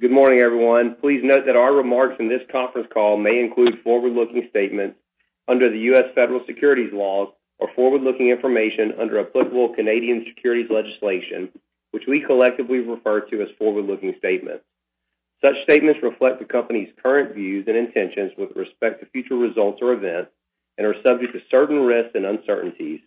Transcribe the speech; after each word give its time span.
Good 0.00 0.12
morning, 0.12 0.38
everyone. 0.38 0.94
Please 1.00 1.22
note 1.24 1.46
that 1.46 1.56
our 1.56 1.74
remarks 1.74 2.14
in 2.20 2.28
this 2.28 2.46
conference 2.52 2.86
call 2.94 3.16
may 3.16 3.40
include 3.40 3.82
forward-looking 3.82 4.46
statements 4.48 4.96
under 5.48 5.68
the 5.68 5.90
U.S. 5.90 6.04
federal 6.14 6.40
securities 6.46 6.92
laws 6.92 7.30
or 7.58 7.68
forward-looking 7.74 8.28
information 8.28 8.92
under 9.00 9.18
applicable 9.18 9.74
Canadian 9.74 10.24
securities 10.28 10.70
legislation, 10.70 11.48
which 11.90 12.04
we 12.06 12.22
collectively 12.24 12.78
refer 12.78 13.22
to 13.22 13.42
as 13.42 13.48
forward-looking 13.58 14.14
statements. 14.18 14.62
Such 15.44 15.56
statements 15.64 15.98
reflect 16.00 16.38
the 16.38 16.44
company's 16.44 16.94
current 17.02 17.34
views 17.34 17.64
and 17.66 17.76
intentions 17.76 18.30
with 18.38 18.54
respect 18.54 19.00
to 19.00 19.06
future 19.10 19.34
results 19.34 19.80
or 19.82 19.94
events 19.94 20.30
and 20.76 20.86
are 20.86 20.94
subject 21.04 21.32
to 21.32 21.40
certain 21.50 21.80
risks 21.80 22.14
and 22.14 22.24
uncertainties, 22.24 23.00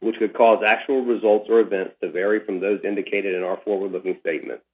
which 0.00 0.16
could 0.18 0.32
cause 0.32 0.64
actual 0.66 1.04
results 1.04 1.50
or 1.50 1.60
events 1.60 1.96
to 2.00 2.10
vary 2.10 2.40
from 2.46 2.60
those 2.60 2.80
indicated 2.82 3.34
in 3.34 3.42
our 3.42 3.60
forward-looking 3.62 4.16
statements. 4.20 4.64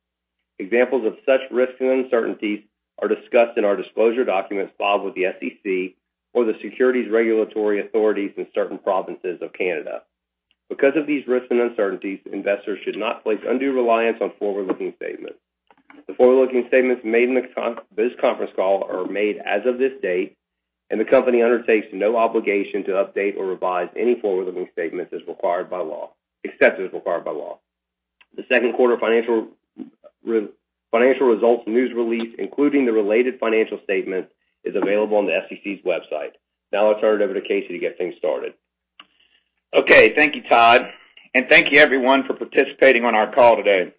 Examples 0.60 1.06
of 1.06 1.16
such 1.24 1.40
risks 1.50 1.80
and 1.80 2.04
uncertainties 2.04 2.60
are 3.00 3.08
discussed 3.08 3.56
in 3.56 3.64
our 3.64 3.76
disclosure 3.76 4.26
documents 4.26 4.74
filed 4.76 5.02
with 5.02 5.14
the 5.14 5.24
SEC 5.40 5.96
or 6.34 6.44
the 6.44 6.52
securities 6.62 7.10
regulatory 7.10 7.80
authorities 7.80 8.32
in 8.36 8.46
certain 8.54 8.76
provinces 8.76 9.40
of 9.40 9.54
Canada. 9.54 10.02
Because 10.68 10.92
of 10.96 11.06
these 11.06 11.26
risks 11.26 11.48
and 11.50 11.62
uncertainties, 11.62 12.20
investors 12.30 12.78
should 12.84 12.98
not 12.98 13.22
place 13.22 13.40
undue 13.48 13.72
reliance 13.72 14.18
on 14.20 14.32
forward-looking 14.38 14.92
statements. 14.96 15.38
The 16.06 16.12
forward-looking 16.12 16.66
statements 16.68 17.02
made 17.06 17.30
in 17.30 17.34
this 17.96 18.12
conference 18.20 18.52
call 18.54 18.84
are 18.84 19.06
made 19.10 19.38
as 19.38 19.62
of 19.64 19.78
this 19.78 19.92
date, 20.02 20.36
and 20.90 21.00
the 21.00 21.06
company 21.06 21.42
undertakes 21.42 21.86
no 21.94 22.18
obligation 22.18 22.84
to 22.84 23.02
update 23.02 23.38
or 23.38 23.46
revise 23.46 23.88
any 23.96 24.20
forward-looking 24.20 24.68
statements 24.72 25.14
as 25.14 25.26
required 25.26 25.70
by 25.70 25.78
law, 25.78 26.12
except 26.44 26.78
as 26.78 26.92
required 26.92 27.24
by 27.24 27.32
law. 27.32 27.60
The 28.36 28.44
second 28.52 28.74
quarter 28.74 28.98
financial 29.00 29.48
financial 30.90 31.26
results 31.26 31.64
news 31.66 31.92
release, 31.94 32.34
including 32.38 32.86
the 32.86 32.92
related 32.92 33.38
financial 33.38 33.78
statements, 33.84 34.32
is 34.64 34.74
available 34.76 35.16
on 35.16 35.26
the 35.26 35.38
SEC's 35.48 35.84
website. 35.84 36.32
Now 36.72 36.90
I'll 36.90 37.00
turn 37.00 37.20
it 37.20 37.24
over 37.24 37.34
to 37.34 37.40
Casey 37.40 37.68
to 37.68 37.78
get 37.78 37.98
things 37.98 38.14
started. 38.18 38.54
Okay, 39.76 40.14
thank 40.14 40.34
you, 40.34 40.42
Todd, 40.48 40.86
and 41.34 41.46
thank 41.48 41.70
you 41.70 41.78
everyone 41.78 42.24
for 42.26 42.34
participating 42.34 43.04
on 43.04 43.14
our 43.14 43.32
call 43.32 43.56
today. 43.56 43.94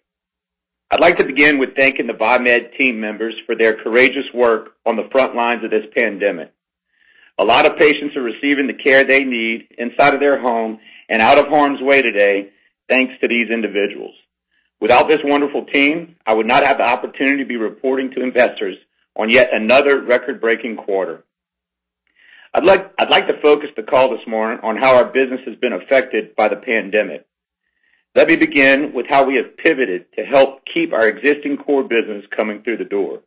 I'd 0.90 1.00
like 1.00 1.16
to 1.18 1.24
begin 1.24 1.58
with 1.58 1.74
thanking 1.74 2.06
the 2.06 2.12
VieMed 2.12 2.76
team 2.78 3.00
members 3.00 3.34
for 3.46 3.56
their 3.56 3.74
courageous 3.74 4.26
work 4.34 4.74
on 4.84 4.96
the 4.96 5.08
front 5.10 5.34
lines 5.34 5.64
of 5.64 5.70
this 5.70 5.86
pandemic. 5.96 6.52
A 7.38 7.44
lot 7.44 7.64
of 7.64 7.78
patients 7.78 8.14
are 8.14 8.22
receiving 8.22 8.66
the 8.66 8.74
care 8.74 9.02
they 9.02 9.24
need 9.24 9.68
inside 9.78 10.12
of 10.12 10.20
their 10.20 10.38
home 10.38 10.78
and 11.08 11.22
out 11.22 11.38
of 11.38 11.46
harm's 11.46 11.80
way 11.80 12.02
today, 12.02 12.50
thanks 12.88 13.14
to 13.22 13.28
these 13.28 13.50
individuals. 13.50 14.14
Without 14.82 15.08
this 15.08 15.20
wonderful 15.22 15.64
team, 15.66 16.16
I 16.26 16.34
would 16.34 16.48
not 16.48 16.66
have 16.66 16.78
the 16.78 16.84
opportunity 16.84 17.38
to 17.38 17.48
be 17.48 17.54
reporting 17.54 18.10
to 18.10 18.22
investors 18.24 18.76
on 19.16 19.30
yet 19.30 19.50
another 19.52 20.02
record-breaking 20.02 20.74
quarter. 20.74 21.22
I'd 22.52 22.64
like, 22.64 22.96
to 22.98 23.40
focus 23.40 23.70
the 23.76 23.84
call 23.84 24.10
this 24.10 24.26
morning 24.26 24.58
on 24.64 24.76
how 24.76 24.96
our 24.96 25.04
business 25.04 25.38
has 25.46 25.54
been 25.60 25.72
affected 25.72 26.34
by 26.34 26.48
the 26.48 26.56
pandemic. 26.56 27.24
Let 28.16 28.26
me 28.26 28.34
begin 28.34 28.92
with 28.92 29.06
how 29.08 29.24
we 29.24 29.36
have 29.36 29.56
pivoted 29.56 30.06
to 30.16 30.24
help 30.24 30.62
keep 30.74 30.92
our 30.92 31.06
existing 31.06 31.58
core 31.58 31.84
business 31.84 32.24
coming 32.36 32.64
through 32.64 32.78
the 32.78 32.84
door. 32.84 33.20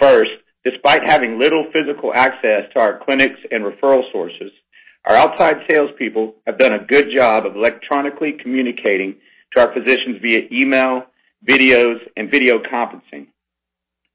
First, 0.00 0.32
despite 0.64 1.04
having 1.04 1.38
little 1.38 1.70
physical 1.72 2.12
access 2.12 2.64
to 2.72 2.80
our 2.80 2.98
clinics 3.04 3.38
and 3.52 3.64
referral 3.64 4.02
sources, 4.10 4.50
our 5.04 5.14
outside 5.14 5.58
salespeople 5.70 6.34
have 6.44 6.58
done 6.58 6.72
a 6.74 6.84
good 6.84 7.10
job 7.14 7.46
of 7.46 7.54
electronically 7.54 8.32
communicating 8.42 9.14
to 9.56 9.62
our 9.62 9.72
physicians 9.72 10.18
via 10.22 10.42
email, 10.52 11.04
videos, 11.48 11.98
and 12.16 12.30
video 12.30 12.58
conferencing. 12.58 13.28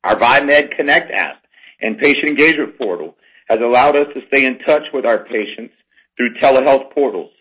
Our 0.03 0.15
VieMed 0.15 0.75
Connect 0.77 1.11
app 1.11 1.43
and 1.81 1.97
patient 1.97 2.27
engagement 2.27 2.77
portal 2.77 3.15
has 3.49 3.59
allowed 3.59 3.95
us 3.95 4.07
to 4.13 4.21
stay 4.27 4.45
in 4.45 4.59
touch 4.59 4.83
with 4.93 5.05
our 5.05 5.25
patients 5.25 5.73
through 6.15 6.35
telehealth 6.41 6.93
portals, 6.93 7.31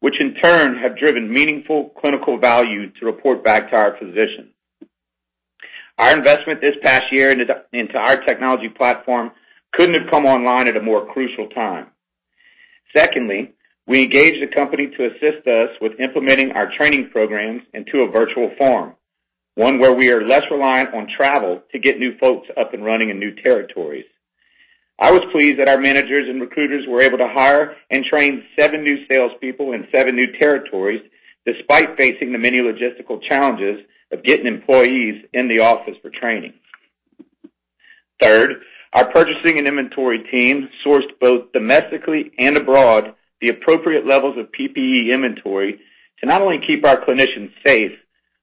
which 0.00 0.20
in 0.20 0.34
turn 0.34 0.78
have 0.78 0.98
driven 0.98 1.32
meaningful 1.32 1.90
clinical 2.00 2.38
value 2.38 2.90
to 2.92 3.06
report 3.06 3.44
back 3.44 3.70
to 3.70 3.76
our 3.76 3.96
physicians. 3.98 4.52
Our 5.98 6.16
investment 6.16 6.62
this 6.62 6.76
past 6.82 7.06
year 7.12 7.30
into 7.30 7.98
our 7.98 8.16
technology 8.22 8.70
platform 8.70 9.32
couldn't 9.74 10.00
have 10.00 10.10
come 10.10 10.24
online 10.24 10.66
at 10.66 10.76
a 10.76 10.82
more 10.82 11.06
crucial 11.12 11.48
time. 11.50 11.88
Secondly, 12.96 13.52
we 13.90 14.04
engaged 14.04 14.40
a 14.40 14.54
company 14.54 14.86
to 14.86 15.06
assist 15.06 15.44
us 15.48 15.70
with 15.80 15.98
implementing 15.98 16.52
our 16.52 16.70
training 16.78 17.10
programs 17.10 17.62
into 17.74 18.06
a 18.06 18.08
virtual 18.08 18.52
form, 18.56 18.94
one 19.56 19.80
where 19.80 19.92
we 19.92 20.12
are 20.12 20.22
less 20.22 20.44
reliant 20.48 20.94
on 20.94 21.08
travel 21.08 21.60
to 21.72 21.78
get 21.80 21.98
new 21.98 22.16
folks 22.18 22.46
up 22.56 22.72
and 22.72 22.84
running 22.84 23.10
in 23.10 23.18
new 23.18 23.34
territories. 23.42 24.04
I 25.00 25.10
was 25.10 25.22
pleased 25.32 25.58
that 25.58 25.68
our 25.68 25.80
managers 25.80 26.28
and 26.28 26.40
recruiters 26.40 26.86
were 26.86 27.02
able 27.02 27.18
to 27.18 27.32
hire 27.34 27.74
and 27.90 28.04
train 28.04 28.44
seven 28.56 28.84
new 28.84 29.06
salespeople 29.12 29.72
in 29.72 29.88
seven 29.92 30.14
new 30.14 30.38
territories, 30.40 31.02
despite 31.44 31.96
facing 31.96 32.30
the 32.30 32.38
many 32.38 32.60
logistical 32.60 33.20
challenges 33.20 33.80
of 34.12 34.22
getting 34.22 34.46
employees 34.46 35.24
in 35.34 35.48
the 35.48 35.62
office 35.62 35.96
for 36.00 36.10
training. 36.10 36.54
Third, 38.22 38.52
our 38.92 39.10
purchasing 39.10 39.58
and 39.58 39.66
inventory 39.66 40.22
team 40.30 40.68
sourced 40.86 41.10
both 41.20 41.50
domestically 41.52 42.30
and 42.38 42.56
abroad 42.56 43.14
the 43.40 43.48
appropriate 43.48 44.06
levels 44.06 44.36
of 44.38 44.52
PPE 44.52 45.12
inventory 45.12 45.80
to 46.20 46.26
not 46.26 46.42
only 46.42 46.60
keep 46.66 46.84
our 46.86 47.00
clinicians 47.00 47.50
safe, 47.66 47.92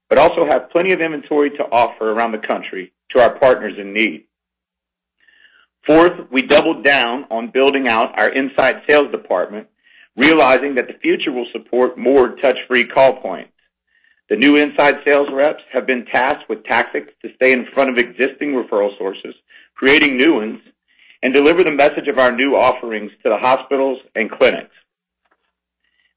but 0.10 0.18
also 0.18 0.46
have 0.46 0.70
plenty 0.72 0.94
of 0.94 1.02
inventory 1.02 1.52
to 1.52 1.64
offer 1.72 2.12
around 2.12 2.32
the 2.32 2.48
country 2.48 2.94
to 3.12 3.22
our 3.22 3.38
partners 3.38 3.74
in 3.80 3.94
need. 3.94 4.26
Fourth, 5.86 6.14
we 6.32 6.42
doubled 6.42 6.84
down 6.84 7.26
on 7.32 7.52
building 7.54 7.88
out 7.88 8.18
our 8.20 8.30
inside 8.30 8.82
sales 8.90 9.12
department, 9.12 9.68
realizing 10.18 10.76
that 10.76 10.88
the 10.88 11.00
future 11.02 11.32
will 11.32 11.48
support 11.54 11.98
more 11.98 12.36
touch-free 12.36 12.88
call 12.88 13.22
points. 13.22 13.52
The 14.30 14.36
new 14.36 14.58
inside 14.58 14.98
sales 15.08 15.30
reps 15.32 15.64
have 15.72 15.88
been 15.88 16.06
tasked 16.06 16.50
with 16.50 16.66
tactics 16.66 17.14
to 17.22 17.34
stay 17.36 17.54
in 17.54 17.68
front 17.74 17.90
of 17.90 17.98
existing 17.98 18.52
referral 18.52 18.98
sources, 18.98 19.34
creating 19.76 20.18
new 20.18 20.34
ones, 20.34 20.60
and 21.24 21.34
deliver 21.34 21.64
the 21.64 21.72
message 21.72 22.08
of 22.10 22.20
our 22.20 22.32
new 22.32 22.56
offerings 22.56 23.12
to 23.24 23.30
the 23.30 23.38
hospitals 23.38 24.00
and 24.16 24.30
clinics. 24.30 24.76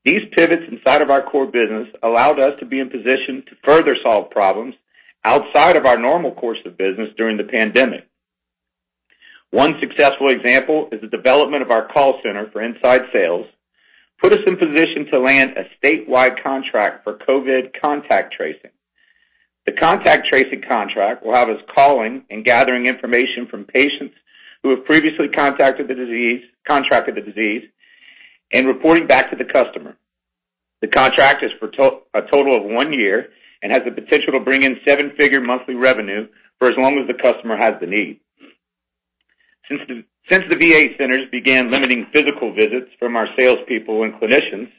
These 0.04 0.22
pivots 0.34 0.62
inside 0.70 1.02
of 1.02 1.10
our 1.10 1.22
core 1.22 1.46
business 1.46 1.88
allowed 2.02 2.40
us 2.40 2.58
to 2.60 2.66
be 2.66 2.80
in 2.80 2.88
position 2.88 3.44
to 3.48 3.56
further 3.64 3.96
solve 4.02 4.30
problems 4.30 4.74
outside 5.24 5.76
of 5.76 5.84
our 5.84 5.98
normal 5.98 6.32
course 6.32 6.58
of 6.64 6.78
business 6.78 7.10
during 7.16 7.36
the 7.36 7.44
pandemic. 7.44 8.06
One 9.50 9.74
successful 9.80 10.28
example 10.28 10.88
is 10.92 11.00
the 11.00 11.08
development 11.08 11.62
of 11.62 11.70
our 11.70 11.88
call 11.88 12.20
center 12.22 12.50
for 12.50 12.62
inside 12.62 13.02
sales, 13.12 13.46
put 14.22 14.32
us 14.32 14.40
in 14.46 14.56
position 14.56 15.06
to 15.12 15.20
land 15.20 15.56
a 15.56 15.64
statewide 15.84 16.42
contract 16.42 17.04
for 17.04 17.18
COVID 17.18 17.72
contact 17.82 18.34
tracing. 18.34 18.70
The 19.66 19.72
contact 19.72 20.28
tracing 20.28 20.62
contract 20.68 21.24
will 21.24 21.34
have 21.34 21.50
us 21.50 21.60
calling 21.74 22.24
and 22.30 22.44
gathering 22.44 22.86
information 22.86 23.46
from 23.50 23.64
patients 23.64 24.14
who 24.62 24.70
have 24.70 24.84
previously 24.84 25.28
contacted 25.28 25.88
the 25.88 25.94
disease, 25.94 26.42
contracted 26.66 27.16
the 27.16 27.20
disease, 27.20 27.64
and 28.52 28.66
reporting 28.66 29.06
back 29.06 29.30
to 29.30 29.36
the 29.36 29.44
customer. 29.44 29.96
The 30.80 30.88
contract 30.88 31.44
is 31.44 31.50
for 31.58 31.68
a 31.68 32.22
total 32.30 32.56
of 32.56 32.64
one 32.64 32.92
year 32.92 33.28
and 33.62 33.72
has 33.72 33.82
the 33.84 33.90
potential 33.90 34.32
to 34.32 34.40
bring 34.40 34.62
in 34.62 34.80
seven-figure 34.86 35.40
monthly 35.40 35.74
revenue 35.74 36.26
for 36.58 36.68
as 36.68 36.74
long 36.78 36.98
as 36.98 37.06
the 37.06 37.22
customer 37.22 37.56
has 37.56 37.74
the 37.80 37.86
need. 37.86 38.20
Since 39.68 40.44
the 40.48 40.56
VA 40.56 40.94
centers 40.98 41.28
began 41.30 41.70
limiting 41.70 42.06
physical 42.12 42.52
visits 42.54 42.90
from 42.98 43.16
our 43.16 43.28
salespeople 43.38 44.02
and 44.04 44.14
clinicians, 44.14 44.70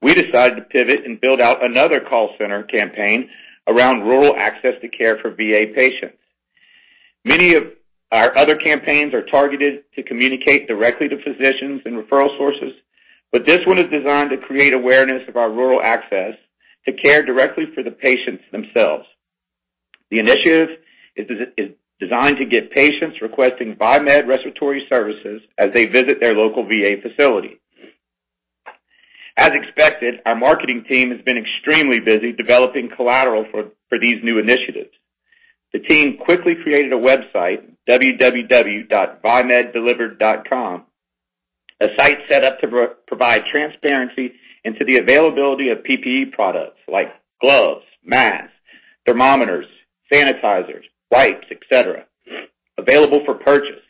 we 0.00 0.14
decided 0.14 0.56
to 0.56 0.62
pivot 0.62 1.04
and 1.04 1.20
build 1.20 1.40
out 1.40 1.64
another 1.64 2.00
call 2.00 2.34
center 2.38 2.62
campaign 2.64 3.30
around 3.66 4.02
rural 4.02 4.34
access 4.36 4.74
to 4.80 4.88
care 4.88 5.18
for 5.18 5.30
VA 5.30 5.66
patients. 5.74 6.18
Many 7.24 7.54
of 7.54 7.72
our 8.10 8.36
other 8.36 8.56
campaigns 8.56 9.14
are 9.14 9.24
targeted 9.24 9.84
to 9.94 10.02
communicate 10.02 10.68
directly 10.68 11.08
to 11.08 11.16
physicians 11.22 11.82
and 11.84 11.94
referral 11.96 12.36
sources 12.36 12.72
but 13.32 13.46
this 13.46 13.64
one 13.66 13.78
is 13.78 13.88
designed 13.88 14.30
to 14.30 14.36
create 14.36 14.74
awareness 14.74 15.26
of 15.28 15.36
our 15.36 15.50
rural 15.50 15.80
access 15.82 16.34
to 16.86 16.92
care 16.92 17.24
directly 17.24 17.64
for 17.74 17.82
the 17.82 17.90
patients 17.90 18.44
themselves. 18.52 19.06
The 20.10 20.18
initiative 20.18 20.68
is 21.16 21.70
designed 21.98 22.36
to 22.36 22.44
get 22.44 22.72
patients 22.72 23.22
requesting 23.22 23.76
Viemed 23.76 24.28
respiratory 24.28 24.86
services 24.92 25.40
as 25.56 25.68
they 25.72 25.86
visit 25.86 26.20
their 26.20 26.34
local 26.34 26.64
VA 26.64 27.00
facility. 27.00 27.58
As 29.36 29.52
expected, 29.52 30.20
our 30.26 30.34
marketing 30.34 30.84
team 30.90 31.10
has 31.10 31.22
been 31.22 31.38
extremely 31.38 32.00
busy 32.00 32.32
developing 32.32 32.90
collateral 32.94 33.46
for 33.50 33.70
these 33.98 34.22
new 34.22 34.38
initiatives. 34.38 34.90
The 35.72 35.78
team 35.78 36.18
quickly 36.18 36.54
created 36.62 36.92
a 36.92 36.96
website, 36.96 37.62
www.viemeddelivered.com, 37.88 40.84
a 41.82 41.88
site 41.98 42.18
set 42.30 42.44
up 42.44 42.60
to 42.60 42.68
provide 43.08 43.44
transparency 43.52 44.32
into 44.64 44.84
the 44.84 44.98
availability 44.98 45.70
of 45.70 45.78
PPE 45.78 46.32
products 46.32 46.78
like 46.86 47.08
gloves, 47.40 47.84
masks, 48.04 48.52
thermometers, 49.04 49.66
sanitizers, 50.12 50.84
wipes, 51.10 51.46
etc., 51.50 52.06
available 52.78 53.22
for 53.24 53.34
purchase. 53.34 53.82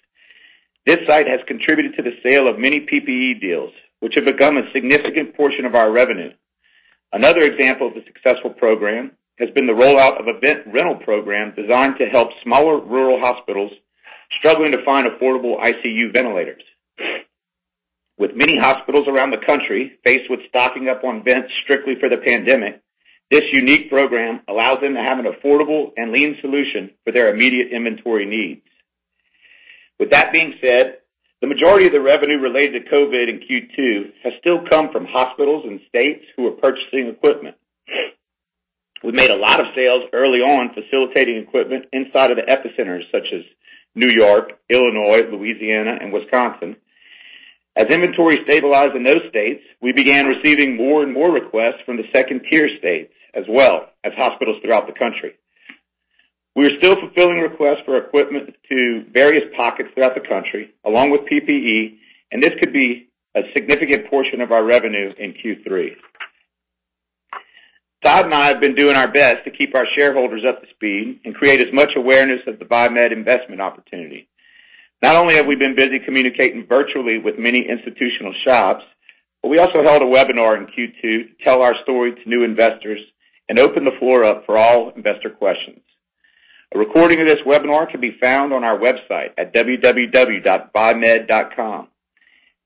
This 0.87 1.01
site 1.07 1.29
has 1.29 1.41
contributed 1.47 1.95
to 1.97 2.03
the 2.03 2.17
sale 2.27 2.49
of 2.49 2.59
many 2.59 2.81
PPE 2.81 3.41
deals, 3.41 3.73
which 4.01 4.15
have 4.17 4.25
become 4.25 4.57
a 4.57 4.73
significant 4.73 5.37
portion 5.37 5.67
of 5.67 5.75
our 5.75 5.93
revenue. 5.93 6.31
Another 7.13 7.43
example 7.43 7.89
of 7.89 7.97
a 7.97 8.05
successful 8.07 8.51
program 8.51 9.13
has 9.39 9.51
been 9.51 9.67
the 9.67 9.73
rollout 9.73 10.19
of 10.19 10.27
a 10.27 10.41
vent 10.41 10.67
rental 10.67 10.97
program 10.97 11.55
designed 11.55 11.97
to 11.99 12.07
help 12.07 12.31
smaller 12.43 12.81
rural 12.81 13.21
hospitals 13.21 13.73
struggling 14.39 14.73
to 14.73 14.85
find 14.85 15.07
affordable 15.07 15.63
ICU 15.63 16.13
ventilators. 16.13 16.63
With 18.23 18.37
many 18.37 18.57
hospitals 18.57 19.09
around 19.09 19.33
the 19.33 19.45
country 19.45 19.99
faced 20.05 20.31
with 20.31 20.47
stocking 20.49 20.89
up 20.89 21.03
on 21.03 21.25
vents 21.25 21.51
strictly 21.65 21.95
for 21.99 22.09
the 22.09 22.19
pandemic, 22.19 22.81
this 23.33 23.43
unique 23.51 23.91
program 23.91 24.43
allows 24.49 24.79
them 24.81 24.95
to 24.95 25.03
have 25.03 25.19
an 25.19 25.27
affordable 25.27 25.91
and 25.97 26.13
lean 26.13 26.37
solution 26.41 26.93
for 27.03 27.13
their 27.13 27.35
immediate 27.35 27.73
inventory 27.73 28.25
needs. 28.25 28.63
With 29.99 30.13
that 30.13 30.33
being 30.33 30.55
said, 30.65 30.99
the 31.41 31.49
majority 31.49 31.87
of 31.87 31.93
the 31.93 32.01
revenue 32.01 32.39
related 32.39 32.85
to 32.85 32.95
COVID 32.95 33.29
in 33.29 33.41
Q2 33.41 34.13
has 34.23 34.35
still 34.39 34.69
come 34.71 34.93
from 34.93 35.07
hospitals 35.07 35.65
and 35.67 35.81
states 35.89 36.25
who 36.37 36.47
are 36.47 36.53
purchasing 36.53 37.09
equipment. 37.09 37.57
We 39.03 39.11
made 39.11 39.31
a 39.31 39.37
lot 39.37 39.59
of 39.59 39.75
sales 39.75 40.05
early 40.13 40.39
on 40.39 40.75
facilitating 40.75 41.39
equipment 41.39 41.87
inside 41.93 42.31
of 42.31 42.37
the 42.37 42.47
epicenters 42.47 43.03
such 43.11 43.27
as 43.35 43.43
New 43.97 44.11
York, 44.11 44.53
Illinois, 44.71 45.27
Louisiana, 45.29 45.99
and 46.01 46.13
Wisconsin. 46.13 46.77
As 47.77 47.87
inventory 47.87 48.41
stabilized 48.45 48.95
in 48.95 49.03
those 49.03 49.23
states, 49.31 49.63
we 49.81 49.93
began 49.93 50.27
receiving 50.27 50.77
more 50.77 51.03
and 51.03 51.13
more 51.13 51.33
requests 51.33 51.81
from 51.87 51.97
the 51.97 52.05
second-tier 52.15 52.69
states 52.79 53.13
as 53.35 53.45
well 53.49 53.89
as 54.05 54.13
hospitals 54.17 54.59
throughout 54.63 54.87
the 54.87 54.99
country. 54.99 55.33
We 56.55 56.67
are 56.67 56.79
still 56.79 56.97
fulfilling 56.97 57.39
requests 57.39 57.81
for 57.87 57.97
equipment 57.97 58.55
to 58.69 59.05
various 59.11 59.45
pockets 59.57 59.89
throughout 59.95 60.15
the 60.15 60.29
country, 60.29 60.75
along 60.85 61.11
with 61.11 61.23
PPE, 61.23 61.97
and 62.31 62.43
this 62.43 62.53
could 62.63 62.75
be 62.75 63.09
a 63.35 63.41
significant 63.57 64.11
portion 64.11 64.43
of 64.43 64.53
our 64.53 64.63
revenue 64.63 65.13
in 65.19 65.33
Q3. 65.33 65.93
Todd 68.05 68.27
and 68.27 68.35
I 68.35 68.49
have 68.49 68.61
been 68.61 68.75
doing 68.75 68.97
our 68.97 69.11
best 69.11 69.45
to 69.45 69.51
keep 69.51 69.75
our 69.75 69.87
shareholders 69.97 70.45
up 70.47 70.61
to 70.61 70.67
speed 70.75 71.21
and 71.25 71.35
create 71.35 71.61
as 71.61 71.73
much 71.73 71.93
awareness 71.97 72.41
of 72.47 72.59
the 72.59 72.65
Viemed 72.67 73.13
investment 73.13 73.63
opportunity. 73.63 74.29
Not 75.03 75.17
only 75.17 75.35
have 75.35 75.47
we 75.47 75.57
been 75.57 75.75
busy 75.75 75.99
communicating 75.99 76.65
virtually 76.67 77.19
with 77.19 77.37
many 77.37 77.69
institutional 77.69 78.33
shops, 78.47 78.85
but 79.43 79.49
we 79.49 79.59
also 79.59 79.83
held 79.83 80.03
a 80.03 80.07
webinar 80.07 80.57
in 80.57 80.67
Q2 80.67 81.03
to 81.03 81.25
tell 81.45 81.63
our 81.63 81.75
story 81.83 82.15
to 82.15 82.29
new 82.29 82.45
investors 82.45 83.01
and 83.49 83.59
open 83.59 83.85
the 83.85 83.99
floor 83.99 84.23
up 84.23 84.47
for 84.47 84.57
all 84.57 84.93
investor 84.95 85.31
questions. 85.31 85.81
A 86.75 86.79
recording 86.79 87.21
of 87.21 87.27
this 87.27 87.41
webinar 87.45 87.91
can 87.91 88.01
be 88.01 88.17
found 88.23 88.53
on 88.53 88.63
our 88.63 88.79
website 88.79 89.31
at 89.37 89.53
www.viemed.com. 89.53 91.89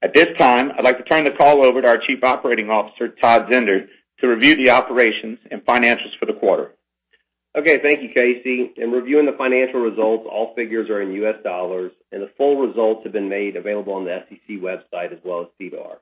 At 0.03 0.13
this 0.15 0.29
time, 0.39 0.73
I'd 0.77 0.85
like 0.85 0.99
to 0.99 1.05
turn 1.05 1.25
the 1.25 1.31
call 1.31 1.65
over 1.65 1.81
to 1.81 1.89
our 1.89 1.97
Chief 1.99 2.23
Operating 2.23 2.69
Officer, 2.69 3.09
Todd 3.09 3.47
Zehnder, 3.51 3.87
to 4.21 4.29
review 4.29 4.57
the 4.57 4.69
operations 4.71 5.39
and 5.51 5.65
financials 5.65 6.15
for 6.21 6.27
the 6.27 6.35
quarter. 6.35 6.73
Okay. 7.57 7.79
Thank 7.79 8.03
you, 8.03 8.11
Casey. 8.15 8.73
In 8.77 8.91
reviewing 8.93 9.25
the 9.25 9.33
financial 9.33 9.81
results, 9.81 10.27
all 10.31 10.53
figures 10.55 10.91
are 10.91 11.01
in 11.01 11.13
US 11.25 11.43
dollars, 11.43 11.91
and 12.13 12.23
the 12.23 12.31
full 12.37 12.59
results 12.59 13.03
have 13.05 13.15
been 13.15 13.31
made 13.31 13.57
available 13.57 13.95
on 13.95 14.05
the 14.05 14.25
SEC 14.29 14.59
website 14.61 15.13
as 15.13 15.19
well 15.25 15.41
as 15.41 15.47
SEDAR. 15.59 15.99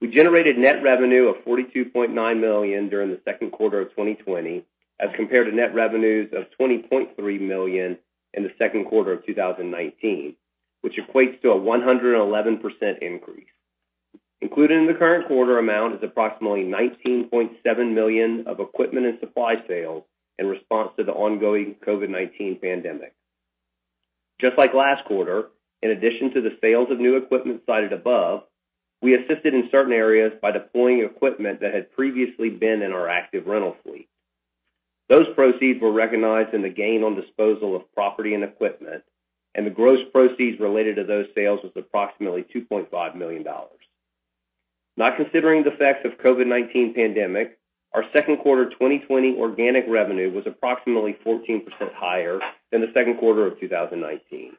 We 0.00 0.08
generated 0.08 0.58
net 0.58 0.82
revenue 0.82 1.28
of 1.28 1.44
42.9 1.44 2.40
million 2.40 2.88
during 2.88 3.10
the 3.10 3.20
second 3.24 3.50
quarter 3.50 3.80
of 3.80 3.90
2020 3.90 4.64
as 5.00 5.10
compared 5.16 5.50
to 5.50 5.54
net 5.56 5.74
revenues 5.74 6.32
of 6.32 6.44
20.3 6.58 7.40
million 7.40 7.98
in 8.34 8.42
the 8.44 8.52
second 8.56 8.84
quarter 8.84 9.12
of 9.12 9.26
2019, 9.26 10.36
which 10.82 10.94
equates 10.96 11.40
to 11.42 11.50
a 11.50 11.60
111% 11.60 12.98
increase. 13.00 13.46
Included 14.40 14.78
in 14.78 14.86
the 14.86 14.94
current 14.94 15.26
quarter 15.26 15.58
amount 15.58 15.94
is 15.94 16.02
approximately 16.02 16.64
19.7 16.64 17.94
million 17.94 18.44
of 18.46 18.60
equipment 18.60 19.06
and 19.06 19.20
supply 19.20 19.54
sales 19.68 20.04
in 20.38 20.46
response 20.46 20.90
to 20.96 21.04
the 21.04 21.12
ongoing 21.12 21.76
COVID-19 21.86 22.60
pandemic. 22.60 23.14
Just 24.40 24.58
like 24.58 24.74
last 24.74 25.04
quarter, 25.04 25.48
in 25.82 25.90
addition 25.90 26.32
to 26.34 26.40
the 26.40 26.56
sales 26.60 26.88
of 26.90 26.98
new 26.98 27.16
equipment 27.16 27.62
cited 27.66 27.92
above, 27.92 28.42
we 29.00 29.14
assisted 29.14 29.52
in 29.52 29.68
certain 29.70 29.92
areas 29.92 30.32
by 30.40 30.52
deploying 30.52 31.00
equipment 31.00 31.60
that 31.60 31.74
had 31.74 31.92
previously 31.92 32.50
been 32.50 32.82
in 32.82 32.92
our 32.92 33.08
active 33.08 33.46
rental 33.46 33.76
fleet. 33.82 34.08
Those 35.08 35.26
proceeds 35.34 35.80
were 35.80 35.92
recognized 35.92 36.54
in 36.54 36.62
the 36.62 36.70
gain 36.70 37.02
on 37.02 37.20
disposal 37.20 37.76
of 37.76 37.92
property 37.94 38.34
and 38.34 38.44
equipment, 38.44 39.02
and 39.54 39.66
the 39.66 39.70
gross 39.70 39.98
proceeds 40.12 40.60
related 40.60 40.96
to 40.96 41.04
those 41.04 41.26
sales 41.34 41.60
was 41.62 41.72
approximately 41.76 42.44
$2.5 42.54 43.14
million. 43.16 43.44
Not 44.96 45.16
considering 45.16 45.64
the 45.64 45.72
effects 45.72 46.04
of 46.04 46.24
COVID-19 46.24 46.94
pandemic, 46.94 47.58
our 47.94 48.04
second 48.14 48.38
quarter 48.38 48.70
2020 48.70 49.36
organic 49.36 49.84
revenue 49.88 50.32
was 50.32 50.46
approximately 50.46 51.16
14% 51.26 51.62
higher 51.94 52.40
than 52.70 52.80
the 52.80 52.92
second 52.94 53.18
quarter 53.18 53.46
of 53.46 53.60
2019. 53.60 54.52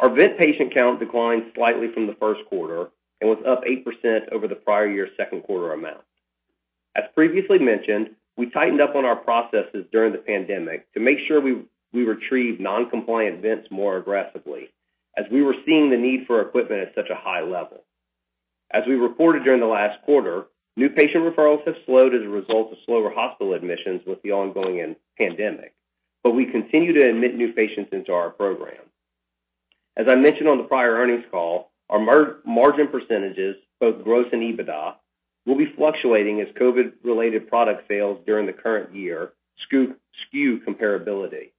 Our 0.00 0.14
vent 0.14 0.38
patient 0.38 0.74
count 0.76 1.00
declined 1.00 1.50
slightly 1.54 1.92
from 1.92 2.06
the 2.06 2.14
first 2.20 2.40
quarter 2.48 2.90
and 3.20 3.30
was 3.30 3.42
up 3.46 3.64
8% 3.64 4.32
over 4.32 4.46
the 4.46 4.54
prior 4.54 4.88
year's 4.88 5.10
second 5.16 5.42
quarter 5.42 5.72
amount. 5.72 6.02
As 6.94 7.04
previously 7.14 7.58
mentioned, 7.58 8.10
we 8.36 8.50
tightened 8.50 8.80
up 8.80 8.94
on 8.94 9.04
our 9.04 9.16
processes 9.16 9.86
during 9.90 10.12
the 10.12 10.18
pandemic 10.18 10.92
to 10.92 11.00
make 11.00 11.18
sure 11.26 11.40
we 11.40 11.62
we 11.92 12.04
retrieve 12.04 12.60
non-compliant 12.60 13.40
vents 13.40 13.66
more 13.70 13.96
aggressively, 13.96 14.68
as 15.16 15.24
we 15.32 15.42
were 15.42 15.54
seeing 15.64 15.88
the 15.88 15.96
need 15.96 16.26
for 16.26 16.42
equipment 16.42 16.82
at 16.82 16.94
such 16.94 17.08
a 17.10 17.14
high 17.14 17.40
level. 17.40 17.82
As 18.70 18.82
we 18.86 18.94
reported 18.94 19.42
during 19.42 19.60
the 19.60 19.66
last 19.66 20.02
quarter, 20.02 20.44
new 20.78 20.88
patient 20.88 21.24
referrals 21.24 21.66
have 21.66 21.74
slowed 21.84 22.14
as 22.14 22.22
a 22.22 22.28
result 22.28 22.70
of 22.70 22.78
slower 22.86 23.12
hospital 23.12 23.52
admissions 23.52 24.00
with 24.06 24.22
the 24.22 24.30
ongoing 24.30 24.94
pandemic, 25.18 25.74
but 26.22 26.36
we 26.36 26.46
continue 26.46 26.92
to 26.92 27.08
admit 27.08 27.34
new 27.34 27.52
patients 27.52 27.90
into 27.92 28.12
our 28.12 28.30
program. 28.30 28.84
As 29.96 30.06
I 30.08 30.14
mentioned 30.14 30.48
on 30.48 30.58
the 30.58 30.64
prior 30.64 30.92
earnings 30.92 31.24
call, 31.32 31.72
our 31.90 31.98
margin 32.44 32.88
percentages, 32.88 33.56
both 33.80 34.04
gross 34.04 34.26
and 34.32 34.42
EBITDA, 34.42 34.94
will 35.46 35.56
be 35.56 35.72
fluctuating 35.76 36.40
as 36.40 36.48
COVID-related 36.60 37.48
product 37.48 37.88
sales 37.88 38.20
during 38.24 38.46
the 38.46 38.52
current 38.52 38.94
year 38.94 39.32
skew 39.66 40.60
comparability. 40.66 41.50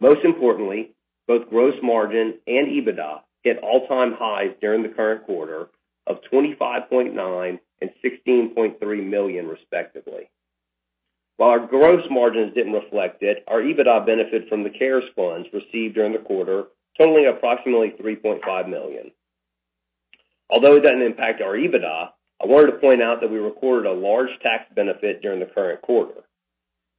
Most 0.00 0.24
importantly, 0.24 0.92
both 1.26 1.50
gross 1.50 1.74
margin 1.82 2.34
and 2.46 2.68
EBITDA 2.68 3.22
hit 3.42 3.58
all-time 3.58 4.14
highs 4.16 4.54
during 4.60 4.84
the 4.84 4.90
current 4.90 5.24
quarter 5.24 5.68
of 6.06 6.18
$25.9 6.32 7.14
million 7.14 7.58
and 7.80 7.90
16.3 8.04 9.06
million, 9.06 9.46
respectively. 9.48 10.30
While 11.36 11.50
our 11.50 11.66
gross 11.66 12.04
margins 12.10 12.54
didn't 12.54 12.72
reflect 12.72 13.22
it, 13.22 13.44
our 13.46 13.60
EBITDA 13.60 14.06
benefited 14.06 14.48
from 14.48 14.62
the 14.62 14.70
CARES 14.70 15.04
funds 15.14 15.48
received 15.52 15.94
during 15.94 16.12
the 16.12 16.18
quarter, 16.18 16.64
totaling 16.98 17.26
approximately 17.26 17.92
3.5 18.00 18.68
million. 18.68 19.10
Although 20.48 20.76
it 20.76 20.82
doesn't 20.82 21.02
impact 21.02 21.42
our 21.42 21.54
EBITDA, 21.54 22.10
I 22.42 22.46
wanted 22.46 22.72
to 22.72 22.78
point 22.78 23.02
out 23.02 23.20
that 23.20 23.30
we 23.30 23.38
recorded 23.38 23.88
a 23.88 23.92
large 23.92 24.30
tax 24.42 24.64
benefit 24.74 25.20
during 25.20 25.40
the 25.40 25.46
current 25.46 25.82
quarter. 25.82 26.22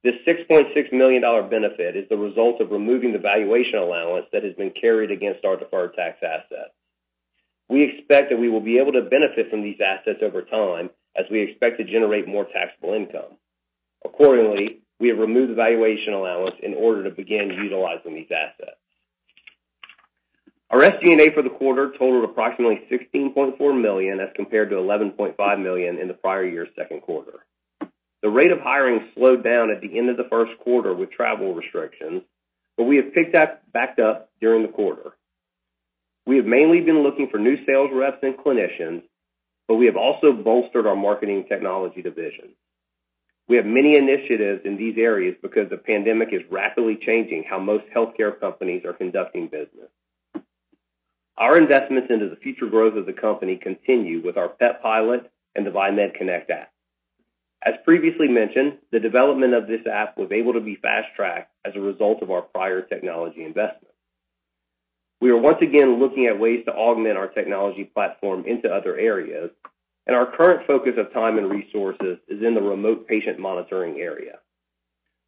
This 0.04 0.14
$6.6 0.26 0.92
million 0.92 1.22
benefit 1.50 1.96
is 1.96 2.08
the 2.08 2.16
result 2.16 2.60
of 2.60 2.70
removing 2.70 3.12
the 3.12 3.18
valuation 3.18 3.78
allowance 3.78 4.26
that 4.32 4.44
has 4.44 4.54
been 4.54 4.70
carried 4.70 5.10
against 5.10 5.44
our 5.44 5.56
deferred 5.56 5.94
tax 5.94 6.18
assets. 6.22 6.74
We 7.68 7.84
expect 7.84 8.30
that 8.30 8.38
we 8.38 8.48
will 8.48 8.60
be 8.60 8.78
able 8.78 8.92
to 8.92 9.02
benefit 9.02 9.50
from 9.50 9.62
these 9.62 9.78
assets 9.84 10.20
over 10.22 10.42
time 10.42 10.90
as 11.16 11.26
we 11.30 11.42
expect 11.42 11.78
to 11.78 11.84
generate 11.84 12.26
more 12.26 12.46
taxable 12.46 12.94
income. 12.94 13.36
Accordingly, 14.04 14.80
we 15.00 15.08
have 15.08 15.18
removed 15.18 15.50
the 15.50 15.56
valuation 15.56 16.14
allowance 16.14 16.56
in 16.62 16.74
order 16.74 17.04
to 17.04 17.10
begin 17.10 17.50
utilizing 17.62 18.14
these 18.14 18.30
assets. 18.30 18.78
Our 20.70 20.80
SG&A 20.80 21.32
for 21.32 21.42
the 21.42 21.50
quarter 21.50 21.92
totaled 21.92 22.28
approximately 22.28 22.80
16.4 22.92 23.80
million 23.80 24.20
as 24.20 24.28
compared 24.36 24.70
to 24.70 24.76
11.5 24.76 25.62
million 25.62 25.98
in 25.98 26.08
the 26.08 26.14
prior 26.14 26.46
year's 26.46 26.68
second 26.76 27.02
quarter. 27.02 27.44
The 28.22 28.28
rate 28.28 28.50
of 28.50 28.58
hiring 28.60 29.08
slowed 29.14 29.44
down 29.44 29.70
at 29.70 29.80
the 29.80 29.96
end 29.96 30.10
of 30.10 30.16
the 30.16 30.28
first 30.28 30.52
quarter 30.58 30.92
with 30.92 31.10
travel 31.10 31.54
restrictions, 31.54 32.22
but 32.76 32.84
we 32.84 32.96
have 32.96 33.14
picked 33.14 33.34
that 33.34 33.70
back 33.72 33.98
up 33.98 34.30
during 34.40 34.62
the 34.62 34.72
quarter. 34.72 35.12
We 36.28 36.36
have 36.36 36.44
mainly 36.44 36.82
been 36.82 37.02
looking 37.02 37.30
for 37.30 37.38
new 37.38 37.56
sales 37.64 37.88
reps 37.90 38.18
and 38.20 38.36
clinicians, 38.36 39.00
but 39.66 39.76
we 39.76 39.86
have 39.86 39.96
also 39.96 40.30
bolstered 40.30 40.86
our 40.86 40.94
marketing 40.94 41.46
technology 41.48 42.02
division. 42.02 42.50
We 43.48 43.56
have 43.56 43.64
many 43.64 43.96
initiatives 43.96 44.60
in 44.66 44.76
these 44.76 44.98
areas 44.98 45.36
because 45.40 45.70
the 45.70 45.78
pandemic 45.78 46.28
is 46.32 46.42
rapidly 46.50 46.98
changing 47.00 47.44
how 47.48 47.58
most 47.58 47.84
healthcare 47.96 48.38
companies 48.38 48.84
are 48.84 48.92
conducting 48.92 49.46
business. 49.46 49.88
Our 51.38 51.56
investments 51.56 52.08
into 52.10 52.28
the 52.28 52.36
future 52.36 52.66
growth 52.66 52.98
of 52.98 53.06
the 53.06 53.14
company 53.14 53.56
continue 53.56 54.20
with 54.22 54.36
our 54.36 54.50
PEP 54.50 54.82
pilot 54.82 55.32
and 55.56 55.66
the 55.66 55.70
Viemed 55.70 56.12
Connect 56.12 56.50
app. 56.50 56.70
As 57.64 57.72
previously 57.86 58.28
mentioned, 58.28 58.76
the 58.92 59.00
development 59.00 59.54
of 59.54 59.66
this 59.66 59.86
app 59.90 60.18
was 60.18 60.30
able 60.30 60.52
to 60.52 60.60
be 60.60 60.76
fast-tracked 60.76 61.50
as 61.64 61.72
a 61.74 61.80
result 61.80 62.20
of 62.20 62.30
our 62.30 62.42
prior 62.42 62.82
technology 62.82 63.44
investments. 63.44 63.87
We 65.20 65.30
are 65.30 65.36
once 65.36 65.58
again 65.60 65.98
looking 65.98 66.26
at 66.26 66.38
ways 66.38 66.64
to 66.66 66.72
augment 66.72 67.16
our 67.16 67.28
technology 67.28 67.84
platform 67.84 68.44
into 68.46 68.68
other 68.68 68.96
areas, 68.96 69.50
and 70.06 70.16
our 70.16 70.30
current 70.36 70.66
focus 70.66 70.94
of 70.96 71.12
time 71.12 71.38
and 71.38 71.50
resources 71.50 72.18
is 72.28 72.42
in 72.42 72.54
the 72.54 72.62
remote 72.62 73.08
patient 73.08 73.38
monitoring 73.38 74.00
area. 74.00 74.38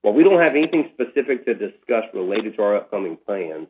While 0.02 0.14
we 0.14 0.22
don't 0.22 0.40
have 0.40 0.56
anything 0.56 0.90
specific 0.94 1.44
to 1.44 1.54
discuss 1.54 2.04
related 2.14 2.56
to 2.56 2.62
our 2.62 2.76
upcoming 2.76 3.18
plans, 3.26 3.66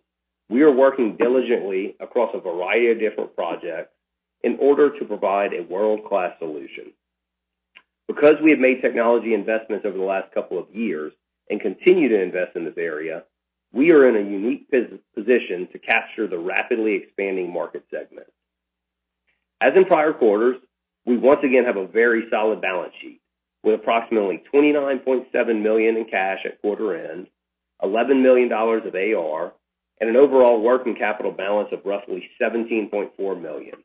we 0.48 0.62
are 0.62 0.72
working 0.72 1.16
diligently 1.16 1.96
across 2.00 2.30
a 2.34 2.40
variety 2.40 2.90
of 2.90 3.00
different 3.00 3.34
projects 3.34 3.92
in 4.44 4.58
order 4.60 4.98
to 4.98 5.04
provide 5.04 5.52
a 5.52 5.62
world-class 5.62 6.38
solution. 6.38 6.92
Because 8.06 8.34
we 8.42 8.50
have 8.50 8.60
made 8.60 8.82
technology 8.82 9.32
investments 9.32 9.86
over 9.86 9.96
the 9.96 10.04
last 10.04 10.32
couple 10.34 10.58
of 10.58 10.74
years 10.74 11.12
and 11.48 11.60
continue 11.60 12.08
to 12.08 12.22
invest 12.22 12.56
in 12.56 12.64
this 12.64 12.76
area, 12.76 13.24
we 13.72 13.92
are 13.92 14.08
in 14.08 14.16
a 14.16 14.30
unique 14.30 14.68
position 14.70 15.68
to 15.72 15.78
capture 15.78 16.26
the 16.26 16.38
rapidly 16.38 16.94
expanding 16.94 17.52
market 17.52 17.84
segment. 17.90 18.26
As 19.60 19.72
in 19.76 19.84
prior 19.84 20.12
quarters, 20.12 20.56
we 21.06 21.16
once 21.16 21.40
again 21.44 21.64
have 21.64 21.76
a 21.76 21.86
very 21.86 22.24
solid 22.30 22.60
balance 22.60 22.92
sheet 23.00 23.20
with 23.62 23.74
approximately 23.74 24.42
29.7 24.52 25.62
million 25.62 25.96
in 25.96 26.06
cash 26.06 26.38
at 26.44 26.60
quarter 26.60 27.10
end, 27.10 27.26
$11 27.82 28.22
million 28.22 28.50
of 28.52 28.94
AR, 28.94 29.52
and 30.00 30.10
an 30.10 30.16
overall 30.16 30.60
working 30.60 30.96
capital 30.96 31.30
balance 31.30 31.68
of 31.72 31.84
roughly 31.84 32.28
17.4 32.40 33.40
million. 33.40 33.76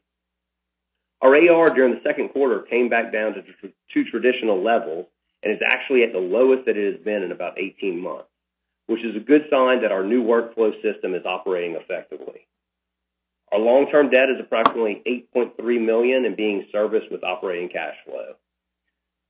Our 1.21 1.33
AR 1.49 1.69
during 1.69 1.93
the 1.93 2.01
second 2.05 2.29
quarter 2.29 2.61
came 2.61 2.89
back 2.89 3.11
down 3.11 3.33
to 3.33 4.03
traditional 4.05 4.63
levels 4.63 5.07
and 5.43 5.53
is 5.53 5.61
actually 5.65 6.03
at 6.03 6.13
the 6.13 6.19
lowest 6.19 6.65
that 6.65 6.77
it 6.77 6.93
has 6.93 7.03
been 7.03 7.23
in 7.23 7.31
about 7.31 7.59
18 7.59 7.99
months, 7.99 8.29
which 8.87 9.03
is 9.03 9.15
a 9.15 9.19
good 9.19 9.43
sign 9.49 9.81
that 9.81 9.91
our 9.91 10.03
new 10.03 10.23
workflow 10.23 10.71
system 10.81 11.15
is 11.15 11.25
operating 11.25 11.75
effectively. 11.75 12.47
Our 13.51 13.59
long-term 13.59 14.09
debt 14.09 14.29
is 14.29 14.39
approximately 14.39 15.01
8.3 15.35 15.85
million 15.85 16.25
and 16.25 16.35
being 16.35 16.65
serviced 16.71 17.11
with 17.11 17.23
operating 17.23 17.69
cash 17.69 17.95
flow. 18.05 18.35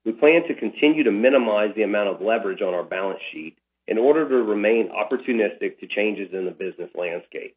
We 0.06 0.14
plan 0.14 0.48
to 0.48 0.56
continue 0.56 1.04
to 1.04 1.12
minimize 1.12 1.74
the 1.76 1.84
amount 1.84 2.10
of 2.10 2.22
leverage 2.22 2.62
on 2.62 2.74
our 2.74 2.84
balance 2.84 3.20
sheet 3.32 3.58
in 3.88 3.98
order 3.98 4.28
to 4.28 4.36
remain 4.36 4.90
opportunistic 4.90 5.80
to 5.80 5.88
changes 5.88 6.30
in 6.34 6.46
the 6.46 6.52
business 6.52 6.90
landscape. 6.96 7.56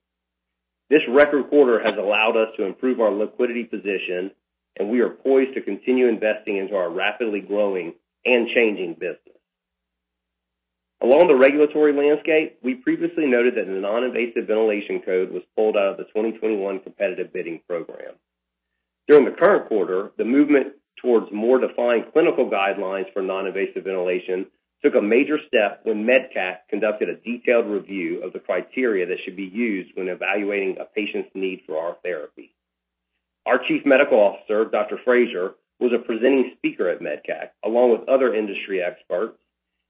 This 0.90 1.02
record 1.09 1.49
quarter 1.49 1.83
has 1.83 1.99
allowed 1.99 2.37
us 2.37 2.55
to 2.57 2.64
improve 2.64 3.00
our 3.00 3.12
liquidity 3.12 3.64
position, 3.64 4.31
and 4.78 4.90
we 4.90 5.00
are 5.00 5.11
poised 5.11 5.55
to 5.55 5.62
continue 5.62 6.09
investing 6.09 6.57
into 6.57 6.75
our 6.76 6.90
rapidly 6.90 7.40
growing 7.40 7.95
and 8.25 8.49
changing 8.57 8.95
business. 8.95 9.38
Along 11.00 11.28
the 11.28 11.37
regulatory 11.37 11.93
landscape, 11.93 12.59
we 12.62 12.75
previously 12.75 13.26
noted 13.26 13.55
that 13.55 13.67
the 13.67 13.81
non-invasive 13.81 14.47
ventilation 14.49 15.00
code 15.00 15.31
was 15.31 15.43
pulled 15.55 15.76
out 15.76 15.93
of 15.93 15.97
the 15.97 16.05
2021 16.05 16.81
competitive 16.81 17.33
bidding 17.33 17.61
program. 17.69 18.14
During 19.07 19.25
the 19.25 19.37
current 19.38 19.69
quarter, 19.69 20.11
the 20.19 20.25
movement 20.25 20.75
towards 21.00 21.33
more 21.33 21.61
defined 21.61 22.12
clinical 22.12 22.50
guidelines 22.50 23.12
for 23.12 23.23
non-invasive 23.23 23.85
ventilation 23.85 24.47
took 24.83 24.95
a 24.95 25.02
major 25.02 25.38
step 25.47 25.81
when 25.85 26.07
MedCAC 26.07 26.59
conducted 26.69 27.09
a 27.09 27.17
detailed 27.17 27.67
review 27.67 28.23
of 28.23 28.33
the 28.33 28.38
criteria 28.38 29.07
that 29.07 29.19
should 29.25 29.37
be 29.37 29.50
used 29.52 29.90
when 29.95 30.09
evaluating 30.09 30.76
a 30.81 30.85
patient's 30.85 31.31
need 31.35 31.62
for 31.67 31.78
our 31.78 31.97
therapy. 32.02 32.55
Our 33.47 33.59
Chief 33.67 33.87
Medical 33.87 34.19
Officer, 34.19 34.64
Dr. 34.67 34.99
Frazier, 35.05 35.55
was 35.81 35.93
a 35.93 36.05
presenting 36.05 36.52
speaker 36.57 36.88
at 36.88 37.00
MedCAC, 37.00 37.50
along 37.64 37.93
with 37.93 38.09
other 38.09 38.35
industry 38.35 38.83
experts, 38.83 39.38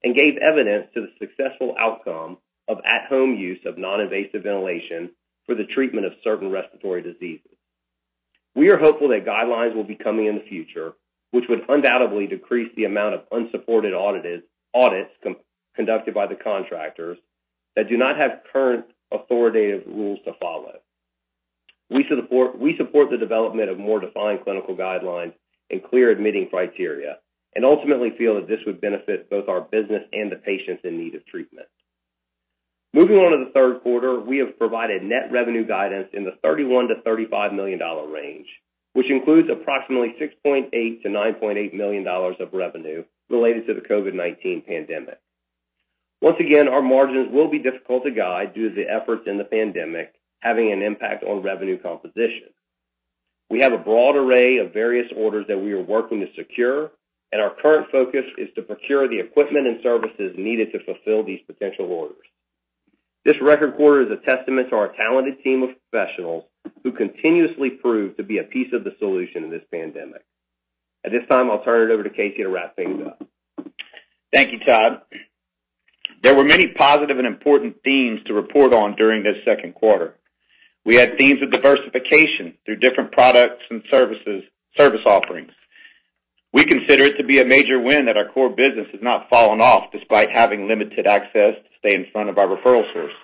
and 0.03 0.15
gave 0.15 0.37
evidence 0.37 0.87
to 0.93 1.01
the 1.01 1.11
successful 1.19 1.75
outcome 1.79 2.37
of 2.67 2.77
at-home 2.85 3.35
use 3.35 3.59
of 3.65 3.77
non-invasive 3.77 4.43
ventilation 4.43 5.11
for 5.45 5.55
the 5.55 5.65
treatment 5.65 6.05
of 6.05 6.13
certain 6.23 6.49
respiratory 6.51 7.01
diseases. 7.01 7.57
We 8.55 8.71
are 8.71 8.77
hopeful 8.77 9.09
that 9.09 9.25
guidelines 9.25 9.75
will 9.75 9.83
be 9.83 9.95
coming 9.95 10.27
in 10.27 10.35
the 10.35 10.47
future, 10.47 10.93
which 11.31 11.45
would 11.49 11.61
undoubtedly 11.67 12.27
decrease 12.27 12.71
the 12.75 12.85
amount 12.85 13.15
of 13.15 13.21
unsupported 13.31 13.93
audits 13.93 14.43
conducted 15.75 16.13
by 16.13 16.27
the 16.27 16.35
contractors 16.35 17.17
that 17.75 17.89
do 17.89 17.97
not 17.97 18.17
have 18.17 18.43
current 18.51 18.85
authoritative 19.11 19.83
rules 19.87 20.19
to 20.25 20.33
follow. 20.39 20.79
We 21.89 22.05
support 22.77 23.09
the 23.09 23.17
development 23.17 23.69
of 23.69 23.79
more 23.79 23.99
defined 23.99 24.43
clinical 24.43 24.75
guidelines 24.75 25.33
and 25.71 25.83
clear 25.83 26.11
admitting 26.11 26.49
criteria, 26.49 27.17
and 27.55 27.65
ultimately 27.65 28.11
feel 28.17 28.35
that 28.35 28.47
this 28.47 28.59
would 28.65 28.81
benefit 28.81 29.29
both 29.29 29.49
our 29.49 29.61
business 29.61 30.03
and 30.13 30.31
the 30.31 30.35
patients 30.35 30.81
in 30.83 30.97
need 30.97 31.15
of 31.15 31.25
treatment. 31.25 31.67
Moving 32.93 33.17
on 33.17 33.37
to 33.37 33.45
the 33.45 33.51
third 33.51 33.81
quarter, 33.81 34.19
we 34.19 34.39
have 34.39 34.57
provided 34.57 35.03
net 35.03 35.31
revenue 35.31 35.65
guidance 35.65 36.09
in 36.13 36.23
the 36.23 36.37
$31 36.43 36.87
million-$35 36.87 37.55
million 37.55 37.79
range, 38.11 38.47
which 38.93 39.11
includes 39.11 39.47
approximately 39.51 40.15
$6.8 40.19 40.71
million-$9.8 40.71 41.73
million 41.73 42.07
of 42.07 42.53
revenue 42.53 43.03
related 43.29 43.67
to 43.67 43.73
the 43.75 43.81
COVID-19 43.81 44.65
pandemic. 44.65 45.19
Once 46.21 46.37
again, 46.39 46.67
our 46.67 46.81
margins 46.81 47.31
will 47.31 47.49
be 47.49 47.59
difficult 47.59 48.03
to 48.03 48.11
guide 48.11 48.53
due 48.53 48.69
to 48.69 48.75
the 48.75 48.89
efforts 48.89 49.23
in 49.27 49.37
the 49.37 49.43
pandemic 49.43 50.13
having 50.39 50.71
an 50.71 50.81
impact 50.81 51.23
on 51.23 51.43
revenue 51.43 51.77
composition. 51.81 52.49
We 53.49 53.61
have 53.61 53.73
a 53.73 53.77
broad 53.77 54.15
array 54.15 54.57
of 54.57 54.73
various 54.73 55.07
orders 55.15 55.45
that 55.47 55.57
we 55.57 55.73
are 55.73 55.81
working 55.81 56.21
to 56.21 56.27
secure, 56.35 56.91
and 57.31 57.41
our 57.41 57.53
current 57.61 57.87
focus 57.91 58.25
is 58.37 58.49
to 58.55 58.61
procure 58.61 59.07
the 59.07 59.19
equipment 59.19 59.67
and 59.67 59.79
services 59.83 60.35
needed 60.37 60.71
to 60.71 60.83
fulfill 60.83 61.23
these 61.23 61.41
potential 61.45 61.85
orders. 61.85 62.25
This 63.25 63.35
record 63.41 63.75
quarter 63.75 64.01
is 64.01 64.09
a 64.11 64.25
testament 64.25 64.69
to 64.69 64.75
our 64.75 64.93
talented 64.95 65.43
team 65.43 65.63
of 65.63 65.69
professionals 65.91 66.45
who 66.83 66.91
continuously 66.91 67.69
prove 67.69 68.17
to 68.17 68.23
be 68.23 68.39
a 68.39 68.43
piece 68.43 68.73
of 68.73 68.83
the 68.83 68.95
solution 68.97 69.43
in 69.43 69.49
this 69.49 69.63
pandemic. 69.71 70.23
At 71.05 71.11
this 71.11 71.27
time, 71.29 71.49
I'll 71.51 71.63
turn 71.63 71.89
it 71.89 71.93
over 71.93 72.03
to 72.03 72.09
Casey 72.09 72.43
to 72.43 72.49
wrap 72.49 72.75
things 72.75 73.01
up. 73.05 73.21
Thank 74.33 74.51
you, 74.51 74.59
Todd. 74.59 75.01
There 76.21 76.35
were 76.35 76.43
many 76.43 76.67
positive 76.67 77.17
and 77.17 77.27
important 77.27 77.77
themes 77.83 78.21
to 78.27 78.33
report 78.33 78.73
on 78.73 78.95
during 78.95 79.23
this 79.23 79.43
second 79.45 79.75
quarter. 79.75 80.15
We 80.85 80.95
had 80.95 81.17
themes 81.17 81.41
of 81.41 81.51
diversification 81.51 82.55
through 82.65 82.77
different 82.77 83.11
products 83.11 83.63
and 83.69 83.83
services, 83.91 84.43
service 84.77 85.01
offerings. 85.05 85.51
We 86.51 86.65
consider 86.65 87.03
it 87.03 87.17
to 87.17 87.23
be 87.23 87.39
a 87.39 87.45
major 87.45 87.79
win 87.79 88.05
that 88.05 88.17
our 88.17 88.29
core 88.29 88.49
business 88.49 88.87
has 88.91 89.01
not 89.01 89.29
fallen 89.29 89.61
off 89.61 89.91
despite 89.91 90.29
having 90.33 90.67
limited 90.67 91.05
access 91.05 91.55
to 91.55 91.69
stay 91.77 91.95
in 91.95 92.07
front 92.11 92.29
of 92.29 92.37
our 92.37 92.47
referral 92.47 92.91
sources. 92.93 93.15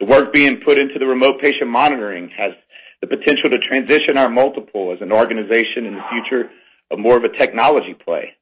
The 0.00 0.06
work 0.06 0.34
being 0.34 0.60
put 0.60 0.78
into 0.78 0.98
the 0.98 1.06
remote 1.06 1.40
patient 1.40 1.70
monitoring 1.70 2.30
has 2.36 2.52
the 3.00 3.06
potential 3.06 3.50
to 3.50 3.58
transition 3.58 4.18
our 4.18 4.28
multiple 4.28 4.92
as 4.92 5.00
an 5.00 5.12
organization 5.12 5.86
in 5.86 5.94
the 5.94 6.04
future 6.10 6.50
of 6.90 6.98
more 6.98 7.16
of 7.16 7.24
a 7.24 7.36
technology 7.36 7.94
play. 7.94 8.32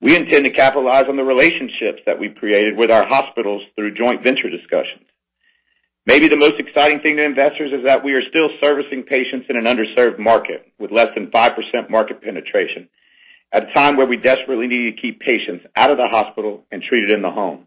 We 0.00 0.16
intend 0.16 0.46
to 0.46 0.52
capitalize 0.52 1.06
on 1.08 1.16
the 1.16 1.22
relationships 1.22 2.02
that 2.06 2.18
we've 2.18 2.34
created 2.34 2.76
with 2.76 2.90
our 2.90 3.06
hospitals 3.06 3.62
through 3.76 3.94
joint 3.94 4.24
venture 4.24 4.50
discussions. 4.50 5.06
Maybe 6.06 6.28
the 6.28 6.36
most 6.36 6.54
exciting 6.58 7.00
thing 7.00 7.18
to 7.18 7.24
investors 7.24 7.72
is 7.72 7.86
that 7.86 8.02
we 8.02 8.14
are 8.14 8.22
still 8.30 8.48
servicing 8.62 9.02
patients 9.02 9.46
in 9.50 9.56
an 9.56 9.64
underserved 9.64 10.18
market 10.18 10.66
with 10.78 10.90
less 10.90 11.10
than 11.14 11.30
5% 11.30 11.90
market 11.90 12.22
penetration 12.22 12.88
at 13.52 13.68
a 13.68 13.72
time 13.74 13.96
where 13.96 14.06
we 14.06 14.16
desperately 14.16 14.66
need 14.66 14.94
to 14.94 15.02
keep 15.02 15.20
patients 15.20 15.66
out 15.76 15.90
of 15.90 15.98
the 15.98 16.08
hospital 16.08 16.64
and 16.70 16.82
treated 16.82 17.12
in 17.12 17.22
the 17.22 17.30
home. 17.30 17.66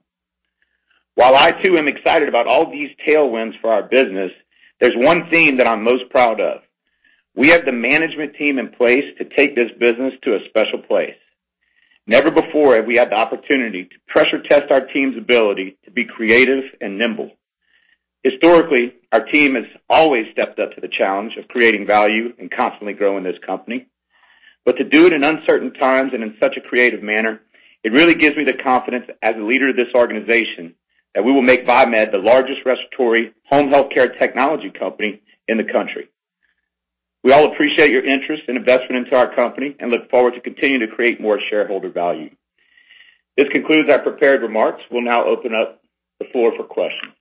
While 1.15 1.35
I 1.35 1.51
too 1.51 1.77
am 1.77 1.87
excited 1.87 2.27
about 2.27 2.47
all 2.47 2.71
these 2.71 2.89
tailwinds 3.07 3.59
for 3.61 3.71
our 3.71 3.83
business, 3.83 4.31
there's 4.79 4.95
one 4.95 5.29
theme 5.29 5.57
that 5.57 5.67
I'm 5.67 5.83
most 5.83 6.09
proud 6.09 6.41
of. 6.41 6.61
We 7.35 7.49
have 7.49 7.65
the 7.65 7.71
management 7.71 8.35
team 8.35 8.57
in 8.57 8.69
place 8.69 9.03
to 9.19 9.25
take 9.25 9.55
this 9.55 9.71
business 9.79 10.13
to 10.23 10.35
a 10.35 10.39
special 10.49 10.81
place. 10.87 11.15
Never 12.07 12.31
before 12.31 12.75
have 12.75 12.85
we 12.85 12.97
had 12.97 13.11
the 13.11 13.19
opportunity 13.19 13.85
to 13.85 13.95
pressure 14.07 14.41
test 14.41 14.71
our 14.71 14.87
team's 14.87 15.17
ability 15.17 15.77
to 15.85 15.91
be 15.91 16.05
creative 16.05 16.63
and 16.81 16.97
nimble. 16.97 17.31
Historically, 18.23 18.93
our 19.11 19.25
team 19.25 19.55
has 19.55 19.65
always 19.89 20.25
stepped 20.31 20.59
up 20.59 20.73
to 20.73 20.81
the 20.81 20.87
challenge 20.87 21.33
of 21.37 21.47
creating 21.49 21.85
value 21.85 22.33
and 22.39 22.49
constantly 22.49 22.93
growing 22.93 23.23
this 23.23 23.39
company. 23.45 23.87
But 24.65 24.77
to 24.77 24.85
do 24.85 25.05
it 25.07 25.13
in 25.13 25.23
uncertain 25.25 25.73
times 25.73 26.11
and 26.13 26.23
in 26.23 26.37
such 26.41 26.55
a 26.57 26.67
creative 26.67 27.03
manner, 27.03 27.41
it 27.83 27.91
really 27.91 28.15
gives 28.15 28.37
me 28.37 28.45
the 28.45 28.53
confidence 28.53 29.05
as 29.21 29.35
a 29.35 29.43
leader 29.43 29.69
of 29.69 29.75
this 29.75 29.93
organization 29.93 30.75
that 31.13 31.23
we 31.23 31.33
will 31.33 31.41
make 31.41 31.67
VieMed 31.67 32.11
the 32.11 32.17
largest 32.17 32.61
respiratory 32.65 33.33
home 33.49 33.69
healthcare 33.69 34.17
technology 34.17 34.71
company 34.71 35.21
in 35.49 35.57
the 35.57 35.71
country. 35.71 36.07
We 37.25 37.33
all 37.33 37.51
appreciate 37.51 37.91
your 37.91 38.05
interest 38.05 38.43
and 38.47 38.57
investment 38.57 39.05
into 39.05 39.17
our 39.17 39.35
company 39.35 39.75
and 39.79 39.91
look 39.91 40.09
forward 40.09 40.33
to 40.35 40.41
continuing 40.41 40.87
to 40.87 40.95
create 40.95 41.21
more 41.21 41.39
shareholder 41.49 41.89
value. 41.89 42.29
This 43.37 43.47
concludes 43.49 43.91
our 43.91 43.99
prepared 43.99 44.41
remarks. 44.41 44.81
We'll 44.89 45.03
now 45.03 45.25
open 45.25 45.51
up 45.53 45.81
the 46.19 46.25
floor 46.31 46.53
for 46.55 46.63
questions. 46.63 47.13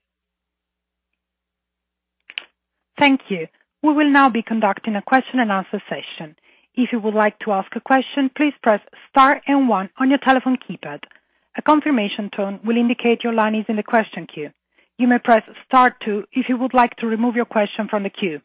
Thank 3.03 3.23
you. 3.31 3.49
We 3.83 3.93
will 3.93 4.13
now 4.13 4.31
be 4.31 4.45
conducting 4.47 4.95
a 4.95 5.03
question 5.03 5.41
and 5.41 5.51
answer 5.51 5.83
session. 5.89 6.37
If 6.77 6.91
you 6.93 7.01
would 7.01 7.15
like 7.15 7.37
to 7.41 7.51
ask 7.51 7.75
a 7.75 7.81
question, 7.81 8.31
please 8.37 8.55
press 8.63 8.81
star 9.11 9.43
and 9.49 9.69
one 9.69 9.91
on 9.99 10.09
your 10.09 10.21
telephone 10.25 10.57
keypad. 10.57 11.01
A 11.59 11.63
confirmation 11.63 12.31
tone 12.31 12.61
will 12.65 12.77
indicate 12.77 13.25
your 13.25 13.33
line 13.33 13.57
is 13.57 13.65
in 13.69 13.75
the 13.75 13.83
question 13.83 14.29
queue. 14.33 14.51
You 14.99 15.09
may 15.09 15.19
press 15.19 15.43
star 15.67 15.97
two 16.05 16.23
if 16.31 16.47
you 16.49 16.57
would 16.57 16.75
like 16.75 16.95
to 16.99 17.09
remove 17.09 17.35
your 17.35 17.45
question 17.57 17.89
from 17.91 18.05
the 18.05 18.11
queue. 18.11 18.41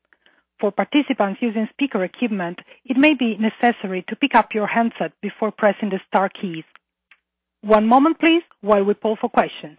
For 0.60 0.72
participants 0.72 1.40
using 1.40 1.70
speaker 1.72 2.04
equipment, 2.04 2.58
it 2.84 2.98
may 2.98 3.14
be 3.14 3.38
necessary 3.38 4.06
to 4.10 4.16
pick 4.16 4.34
up 4.34 4.56
your 4.56 4.66
handset 4.66 5.12
before 5.22 5.52
pressing 5.52 5.90
the 5.92 6.00
star 6.08 6.30
keys. 6.30 6.66
One 7.62 7.86
moment 7.86 8.18
please 8.20 8.42
while 8.62 8.84
we 8.84 8.96
poll 8.96 9.20
for 9.22 9.30
questions. 9.30 9.78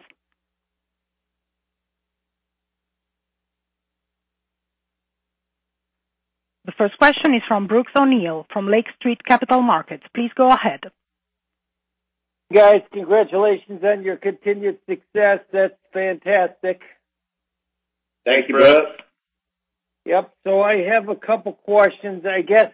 The 6.69 6.75
first 6.77 6.99
question 6.99 7.35
is 7.35 7.41
from 7.49 7.67
Brooks 7.67 7.93
O'Neil 7.99 8.47
from 8.53 8.71
Lake 8.71 8.89
Street 9.01 9.25
Capital 9.27 9.63
Markets. 9.63 10.03
Please 10.15 10.31
go 10.37 10.49
ahead. 10.49 10.81
Guys, 12.53 12.83
congratulations 12.93 13.83
on 13.83 14.03
your 14.05 14.17
continued 14.17 14.77
success. 14.87 15.39
That's 15.51 15.79
fantastic. 15.95 16.83
Thank 18.27 18.51
you, 18.51 18.59
Brooks. 18.59 19.01
Yep. 20.05 20.31
So 20.45 20.61
I 20.61 20.83
have 20.93 21.09
a 21.09 21.17
couple 21.17 21.55
questions. 21.55 22.27
I 22.27 22.43
guess, 22.43 22.71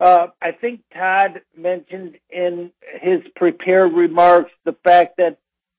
uh, 0.00 0.26
I 0.42 0.52
think 0.52 0.82
Todd 0.92 1.40
mentioned 1.56 2.18
in 2.28 2.72
his 3.00 3.22
prepared 3.36 3.94
remarks 3.94 4.50
the 4.66 4.76
fact 4.84 5.16
that 5.16 5.38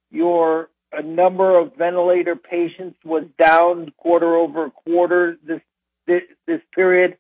your 0.10 0.72
number 1.04 1.60
of 1.60 1.76
ventilator 1.78 2.36
patients 2.36 2.98
was 3.06 3.26
down 3.38 3.94
quarter-over-quarter 3.98 5.38
this 5.46 6.62
period, 6.74 7.18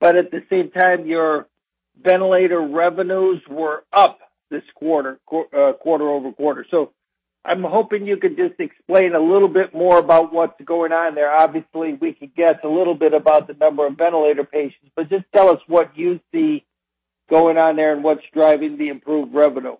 but 0.00 0.16
at 0.16 0.30
the 0.30 0.42
same 0.50 0.70
time, 0.70 1.06
your 1.06 1.46
ventilator 2.02 2.60
revenues 2.60 3.42
were 3.48 3.84
up 3.92 4.18
this 4.50 4.62
quarter, 4.74 5.18
quarter-over-quarter. 5.26 6.60
Uh, 6.62 6.70
so 6.70 6.92
I'm 7.44 7.62
hoping 7.62 8.06
you 8.06 8.16
could 8.16 8.36
just 8.36 8.58
explain 8.58 9.14
a 9.14 9.20
little 9.20 9.48
bit 9.48 9.72
more 9.72 9.98
about 9.98 10.32
what's 10.32 10.60
going 10.64 10.92
on 10.92 11.14
there. 11.14 11.32
Obviously, 11.32 11.94
we 11.94 12.12
could 12.12 12.34
guess 12.34 12.56
a 12.64 12.68
little 12.68 12.94
bit 12.94 13.14
about 13.14 13.46
the 13.46 13.54
number 13.54 13.86
of 13.86 13.96
ventilator 13.96 14.44
patients, 14.44 14.90
but 14.96 15.08
just 15.08 15.24
tell 15.34 15.50
us 15.50 15.60
what 15.66 15.96
you 15.96 16.20
see 16.32 16.64
going 17.30 17.56
on 17.56 17.76
there 17.76 17.92
and 17.92 18.04
what's 18.04 18.22
driving 18.32 18.78
the 18.78 18.88
improved 18.88 19.34
revenue. 19.34 19.76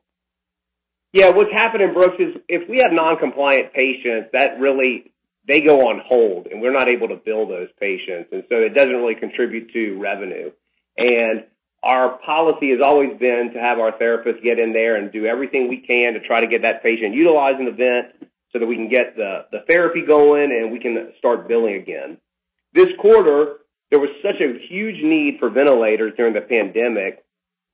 Yeah. 1.12 1.30
What's 1.30 1.52
happening, 1.52 1.92
Brooks, 1.92 2.16
is 2.18 2.36
if 2.48 2.68
we 2.68 2.78
have 2.82 2.92
non-compliant 2.92 3.72
patients, 3.72 4.30
they 5.46 5.60
go 5.60 5.88
on 5.88 6.00
hold, 6.04 6.46
and 6.48 6.60
we're 6.60 6.72
not 6.72 6.90
able 6.90 7.08
to 7.08 7.16
bill 7.16 7.46
those 7.46 7.68
patients, 7.78 8.28
and 8.32 8.44
so 8.48 8.56
it 8.56 8.74
doesn't 8.74 8.94
really 8.94 9.14
contribute 9.14 9.72
to 9.72 9.98
revenue. 9.98 10.50
And 10.98 11.44
our 11.82 12.18
policy 12.18 12.70
has 12.70 12.80
always 12.84 13.16
been 13.18 13.52
to 13.54 13.60
have 13.60 13.78
our 13.78 13.92
therapists 13.92 14.42
get 14.42 14.58
in 14.58 14.72
there 14.72 14.96
and 14.96 15.12
do 15.12 15.26
everything 15.26 15.68
we 15.68 15.86
can 15.86 16.14
to 16.14 16.20
try 16.20 16.40
to 16.40 16.48
get 16.48 16.62
that 16.62 16.82
patient 16.82 17.14
utilizing 17.14 17.66
the 17.66 17.70
vent 17.70 18.30
so 18.52 18.58
that 18.58 18.66
we 18.66 18.74
can 18.74 18.88
get 18.88 19.16
the 19.16 19.62
therapy 19.68 20.02
going, 20.06 20.50
and 20.50 20.72
we 20.72 20.80
can 20.80 21.12
start 21.18 21.46
billing 21.46 21.74
again. 21.74 22.18
This 22.72 22.88
quarter, 22.98 23.58
there 23.90 24.00
was 24.00 24.10
such 24.22 24.40
a 24.40 24.58
huge 24.68 25.02
need 25.02 25.36
for 25.38 25.48
ventilators 25.48 26.14
during 26.16 26.34
the 26.34 26.40
pandemic. 26.40 27.22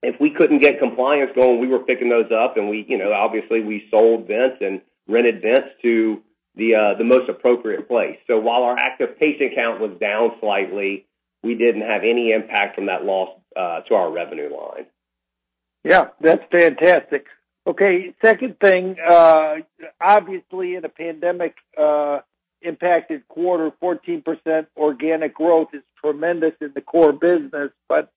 If 0.02 0.20
we 0.20 0.30
couldn't 0.30 0.60
get 0.60 0.78
compliance 0.78 1.30
going, 1.34 1.60
we 1.60 1.68
were 1.68 1.78
picking 1.78 2.10
those 2.10 2.30
up, 2.32 2.56
and 2.56 2.68
we, 2.68 2.84
you 2.88 2.98
know, 2.98 3.12
obviously, 3.12 3.62
we 3.62 3.88
sold 3.90 4.26
vents 4.26 4.56
and 4.60 4.82
rented 5.08 5.40
vents 5.40 5.68
to 5.82 6.22
the 6.54 6.74
uh, 6.74 6.98
the 6.98 7.04
most 7.04 7.28
appropriate 7.28 7.88
place. 7.88 8.18
So 8.26 8.38
while 8.38 8.62
our 8.62 8.78
active 8.78 9.18
patient 9.18 9.52
count 9.54 9.80
was 9.80 9.98
down 10.00 10.32
slightly, 10.40 11.06
we 11.42 11.54
didn't 11.54 11.82
have 11.82 12.02
any 12.02 12.32
impact 12.32 12.76
from 12.76 12.86
that 12.86 13.04
loss 13.04 13.30
uh, 13.56 13.80
to 13.82 13.94
our 13.94 14.10
revenue 14.12 14.50
line. 14.54 14.86
Yeah, 15.84 16.08
that's 16.20 16.42
fantastic. 16.50 17.26
Okay, 17.66 18.14
second 18.24 18.58
thing. 18.60 18.96
uh, 19.04 19.56
Obviously, 20.00 20.74
in 20.74 20.84
a 20.84 20.88
pandemic-impacted 20.88 23.28
quarter, 23.28 23.70
14% 23.82 24.66
organic 24.76 25.34
growth 25.34 25.68
is 25.72 25.82
tremendous 26.00 26.54
in 26.60 26.72
the 26.74 26.80
core 26.80 27.12
business. 27.12 27.70
But 27.88 28.10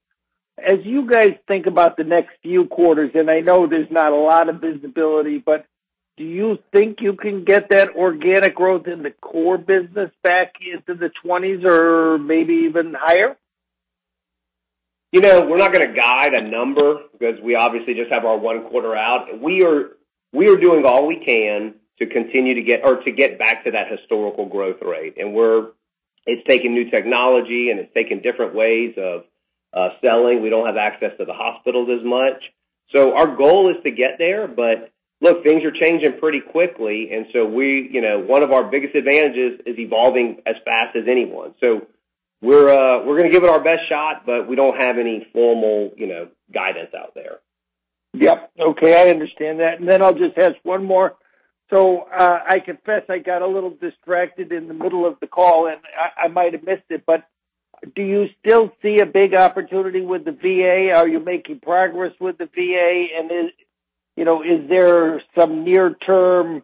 as 0.58 0.80
you 0.84 1.08
guys 1.10 1.34
think 1.48 1.68
about 1.68 1.98
the 1.98 2.04
next 2.04 2.32
few 2.42 2.66
quarters, 2.66 3.12
and 3.14 3.30
I 3.30 3.42
know 3.42 3.68
there's 3.68 3.92
not 3.92 4.12
a 4.12 4.16
lot 4.16 4.50
of 4.50 4.62
visibility, 4.62 5.38
but 5.38 5.68
do 6.18 6.24
you 6.24 6.58
think 6.72 7.00
you 7.02 7.14
can 7.14 7.44
get 7.44 7.70
that 7.72 7.96
organic 7.96 8.56
growth 8.56 8.88
in 8.88 9.04
the 9.04 9.12
core 9.12 9.58
business 9.58 10.12
back 10.24 10.54
into 10.62 10.98
the 10.98 11.10
20s 11.26 11.66
or 11.66 12.18
maybe 12.18 12.68
even 12.70 12.96
higher? 12.98 13.36
You 15.12 15.22
know, 15.22 15.46
we're 15.46 15.58
not 15.58 15.74
going 15.74 15.88
to 15.88 16.00
guide 16.00 16.34
a 16.34 16.42
number 16.42 17.00
because 17.12 17.40
we 17.44 17.56
obviously 17.56 17.94
just 17.94 18.14
have 18.14 18.26
our 18.26 18.38
one 18.38 18.68
quarter 18.70 18.96
out. 18.96 19.42
We 19.42 19.64
are 19.64 19.92
we 20.34 20.50
are 20.50 20.58
doing 20.58 20.86
all 20.86 21.08
we 21.08 21.24
can 21.26 21.76
to 22.00 22.06
continue 22.08 22.56
to 22.56 22.62
get 22.62 22.82
or 22.84 23.02
to 23.04 23.12
get 23.12 23.40
back 23.40 23.64
to 23.64 23.72
that 23.72 23.90
historical 23.90 24.46
growth 24.46 24.82
rate. 24.82 25.16
And 25.18 25.34
we're 25.34 25.70
it's 26.26 26.46
taking 26.48 26.74
new 26.74 26.90
technology, 26.90 27.70
and 27.70 27.80
it's 27.80 27.94
taking 27.94 28.22
different 28.22 28.56
ways 28.56 28.96
of 28.98 29.24
uh, 29.74 29.90
selling. 30.04 30.42
We 30.42 30.50
don't 30.50 30.66
have 30.66 30.78
access 30.78 31.12
to 31.20 31.26
the 31.26 31.34
hospitals 31.34 31.90
as 31.98 32.04
much. 32.04 32.42
So 32.94 33.16
our 33.16 33.36
goal 33.36 33.70
is 33.70 33.82
to 33.84 33.92
get 33.92 34.18
there, 34.18 34.48
but 34.48 34.92
look, 35.26 35.44
things 35.44 35.64
are 35.64 35.72
changing 35.72 36.20
pretty 36.20 36.40
quickly, 36.40 37.10
and 37.12 37.26
so 37.34 37.46
we, 37.46 37.90
you 37.92 38.02
know, 38.02 38.20
one 38.20 38.44
of 38.44 38.52
our 38.52 38.64
biggest 38.70 38.94
advantages 38.94 39.60
is 39.66 39.78
evolving 39.80 40.38
as 40.46 40.56
fast 40.64 40.96
as 40.96 41.06
anyone. 41.10 41.56
So 41.60 41.88
we're 42.42 42.70
uh, 42.70 43.04
we're 43.04 43.18
going 43.18 43.32
to 43.32 43.34
give 43.34 43.44
it 43.44 43.50
our 43.50 43.64
best 43.64 43.90
shot, 43.90 44.24
but 44.26 44.48
we 44.48 44.56
don't 44.56 44.78
have 44.82 44.98
any 45.00 45.28
formal 45.34 45.92
you 45.98 46.08
know, 46.08 46.28
guidance 46.54 46.92
out 46.98 47.14
there. 47.16 47.40
Yep. 48.14 48.52
Okay, 48.60 48.94
I 48.96 49.10
understand 49.10 49.60
that. 49.60 49.80
And 49.80 49.90
then 49.90 50.02
I'll 50.02 50.14
just 50.14 50.38
ask 50.38 50.56
one 50.64 50.86
more. 50.86 51.16
So 51.74 52.08
uh, 52.16 52.40
I 52.48 52.60
confess 52.60 53.02
I 53.10 53.18
got 53.18 53.42
a 53.42 53.48
little 53.48 53.72
distracted 53.72 54.52
in 54.52 54.68
the 54.68 54.76
middle 54.76 55.08
of 55.08 55.20
the 55.20 55.28
call, 55.28 55.68
and 55.68 55.78
I 56.16 56.28
might 56.28 56.54
have 56.54 56.64
missed 56.64 56.90
it, 56.90 57.04
but 57.08 57.24
do 57.96 58.04
you 58.04 58.28
still 58.40 58.72
see 58.82 59.00
a 59.02 59.06
big 59.06 59.36
opportunity 59.36 60.02
with 60.02 60.24
the 60.26 60.32
VA? 60.32 60.96
Are 60.96 61.08
you 61.08 61.20
making 61.20 61.60
progress 61.60 62.14
with 62.22 62.38
the 62.38 62.46
VA? 62.46 63.08
And 63.18 63.32
is 63.32 63.52
there 64.70 65.22
some 65.38 65.64
near-term 65.64 66.64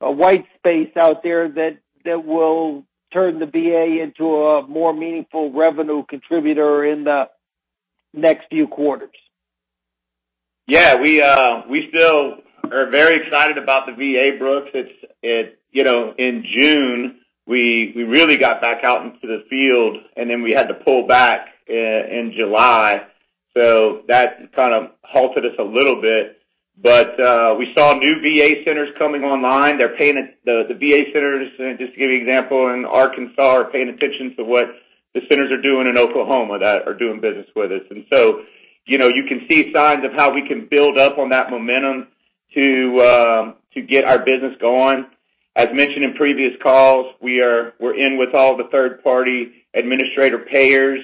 uh, 0.00 0.10
white 0.10 0.46
space 0.58 0.92
out 0.96 1.22
there 1.22 1.48
that 1.48 1.78
will 2.24 2.84
turn 3.12 3.38
the 3.38 3.46
VA 3.46 4.02
into 4.02 4.24
a 4.24 4.66
more 4.66 4.92
meaningful 4.92 5.52
revenue 5.52 6.04
contributor 6.08 6.84
in 6.84 7.04
the 7.04 7.24
next 8.12 8.46
few 8.50 8.66
quarters? 8.66 9.10
Yeah. 10.66 11.00
We 11.00 11.22
uh, 11.22 11.62
still 11.88 12.38
are 12.70 12.90
very 12.90 13.24
excited 13.24 13.58
about 13.58 13.86
the 13.86 13.92
VA, 13.92 14.38
Brooks. 14.38 14.70
It's 14.74 15.12
it 15.22 15.58
you 15.74 15.82
know, 15.82 16.14
in 16.16 16.44
June, 16.58 17.20
we 17.46 17.92
really 18.04 18.36
got 18.36 18.62
back 18.62 18.84
out 18.84 19.04
into 19.04 19.26
the 19.26 19.44
field, 19.50 19.98
and 20.16 20.30
then 20.30 20.42
we 20.42 20.52
had 20.54 20.68
to 20.68 20.74
pull 20.74 21.06
back 21.06 21.48
uh, 21.68 21.72
in 21.72 22.32
July. 22.36 23.02
So 23.58 24.02
that 24.08 24.52
kind 24.54 24.72
of 24.72 24.92
halted 25.02 25.44
us 25.44 25.56
a 25.58 25.62
little 25.62 26.00
bit. 26.00 26.38
We 26.82 27.72
saw 27.76 27.94
new 27.94 28.20
VA 28.20 28.62
centers 28.64 28.90
coming 28.98 29.22
online. 29.22 29.78
They're 29.78 29.96
paying 29.96 30.16
the 30.44 30.64
the 30.68 30.74
VA 30.74 31.04
centers, 31.12 31.48
just 31.78 31.92
to 31.92 31.98
give 31.98 32.10
you 32.10 32.20
an 32.20 32.28
example, 32.28 32.72
in 32.74 32.84
Arkansas, 32.84 33.42
are 33.42 33.70
paying 33.70 33.88
attention 33.88 34.34
to 34.36 34.44
what 34.44 34.64
the 35.14 35.20
centers 35.30 35.50
are 35.52 35.62
doing 35.62 35.86
in 35.86 35.96
Oklahoma 35.96 36.58
that 36.58 36.86
are 36.86 36.94
doing 36.94 37.20
business 37.20 37.46
with 37.54 37.70
us. 37.70 37.82
And 37.90 38.04
so, 38.12 38.42
you 38.86 38.98
know, 38.98 39.08
you 39.08 39.24
can 39.28 39.46
see 39.48 39.72
signs 39.72 40.04
of 40.04 40.12
how 40.16 40.34
we 40.34 40.46
can 40.46 40.66
build 40.70 40.98
up 40.98 41.18
on 41.18 41.30
that 41.30 41.50
momentum 41.50 42.08
to 42.54 43.00
um, 43.00 43.54
to 43.74 43.82
get 43.82 44.04
our 44.04 44.18
business 44.18 44.54
going. 44.60 45.06
As 45.56 45.68
mentioned 45.72 46.04
in 46.04 46.14
previous 46.14 46.52
calls, 46.62 47.14
we're 47.20 47.74
we're 47.78 47.96
in 47.96 48.18
with 48.18 48.34
all 48.34 48.56
the 48.56 48.68
third-party 48.72 49.52
administrator 49.72 50.38
payers. 50.38 51.00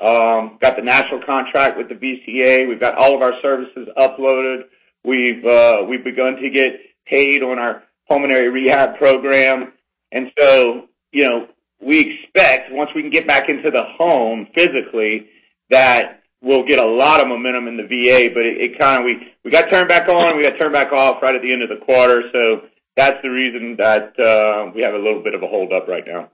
Um, 0.00 0.58
got 0.60 0.76
the 0.76 0.82
national 0.82 1.22
contract 1.24 1.76
with 1.76 1.88
the 1.88 1.94
VCA. 1.94 2.66
We've 2.66 2.80
got 2.80 2.96
all 2.96 3.14
of 3.14 3.22
our 3.22 3.34
services 3.42 3.88
uploaded. 3.96 4.62
We've 5.04 5.44
uh, 5.44 5.84
we've 5.88 6.04
begun 6.04 6.36
to 6.36 6.50
get 6.50 6.80
paid 7.06 7.42
on 7.42 7.58
our 7.58 7.82
pulmonary 8.08 8.48
rehab 8.48 8.98
program. 8.98 9.72
And 10.12 10.30
so 10.38 10.88
you 11.12 11.28
know 11.28 11.46
we 11.80 12.00
expect 12.00 12.72
once 12.72 12.90
we 12.94 13.02
can 13.02 13.10
get 13.10 13.26
back 13.26 13.48
into 13.48 13.70
the 13.70 13.82
home 13.98 14.46
physically, 14.54 15.28
that 15.70 16.22
we'll 16.40 16.64
get 16.64 16.78
a 16.78 16.86
lot 16.86 17.20
of 17.20 17.28
momentum 17.28 17.68
in 17.68 17.76
the 17.76 17.84
VA, 17.84 18.30
but 18.32 18.44
it 18.44 18.78
kind 18.78 19.00
of 19.00 19.04
we 19.06 19.32
we 19.44 19.50
got 19.50 19.70
turned 19.70 19.88
back 19.88 20.08
on, 20.08 20.36
we 20.36 20.42
got 20.42 20.58
turned 20.58 20.72
back 20.72 20.92
off 20.92 21.22
right 21.22 21.34
at 21.34 21.42
the 21.42 21.52
end 21.52 21.62
of 21.62 21.68
the 21.68 21.84
quarter. 21.84 22.22
So 22.32 22.62
that's 22.96 23.20
the 23.22 23.30
reason 23.30 23.76
that 23.78 24.18
uh, 24.20 24.70
we 24.74 24.82
have 24.82 24.94
a 24.94 24.98
little 24.98 25.22
bit 25.22 25.34
of 25.34 25.42
a 25.42 25.46
hold 25.46 25.72
up 25.72 25.88
right 25.88 26.04
now. 26.06 26.30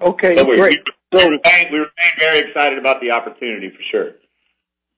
Okay, 0.00 0.36
so 0.36 0.44
We 0.44 0.56
great. 0.56 0.80
remain 1.12 1.80
very 2.20 2.38
excited 2.40 2.78
about 2.78 3.00
the 3.00 3.10
opportunity 3.12 3.70
for 3.70 3.82
sure. 3.90 4.10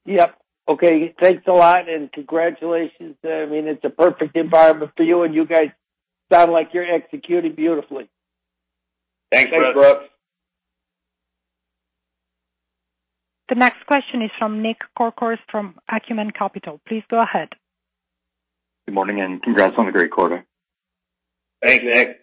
Yep. 0.06 0.36
Okay. 0.70 1.12
Thanks 1.20 1.42
a 1.48 1.52
lot 1.52 1.88
and 1.88 2.12
congratulations. 2.12 3.16
I 3.24 3.46
mean, 3.46 3.66
it's 3.66 3.84
a 3.84 3.90
perfect 3.90 4.36
environment 4.36 4.92
for 4.96 5.02
you, 5.02 5.24
and 5.24 5.34
you 5.34 5.44
guys 5.44 5.70
sound 6.32 6.52
like 6.52 6.68
you're 6.72 6.86
executing 6.94 7.56
beautifully. 7.56 8.08
Thanks, 9.32 9.50
Thanks, 9.50 9.64
Brooks. 9.64 9.78
Brooks. 9.78 10.04
The 13.48 13.56
next 13.56 13.84
question 13.86 14.22
is 14.22 14.30
from 14.38 14.62
Nick 14.62 14.76
Corcoran 14.96 15.38
from 15.50 15.74
Acumen 15.90 16.30
Capital. 16.30 16.80
Please 16.86 17.02
go 17.10 17.20
ahead. 17.20 17.48
Good 18.86 18.94
morning, 18.94 19.20
and 19.20 19.42
congrats 19.42 19.74
on 19.76 19.86
the 19.86 19.92
great 19.92 20.12
quarter. 20.12 20.44
Thanks, 21.60 21.84
Nick. 21.84 22.20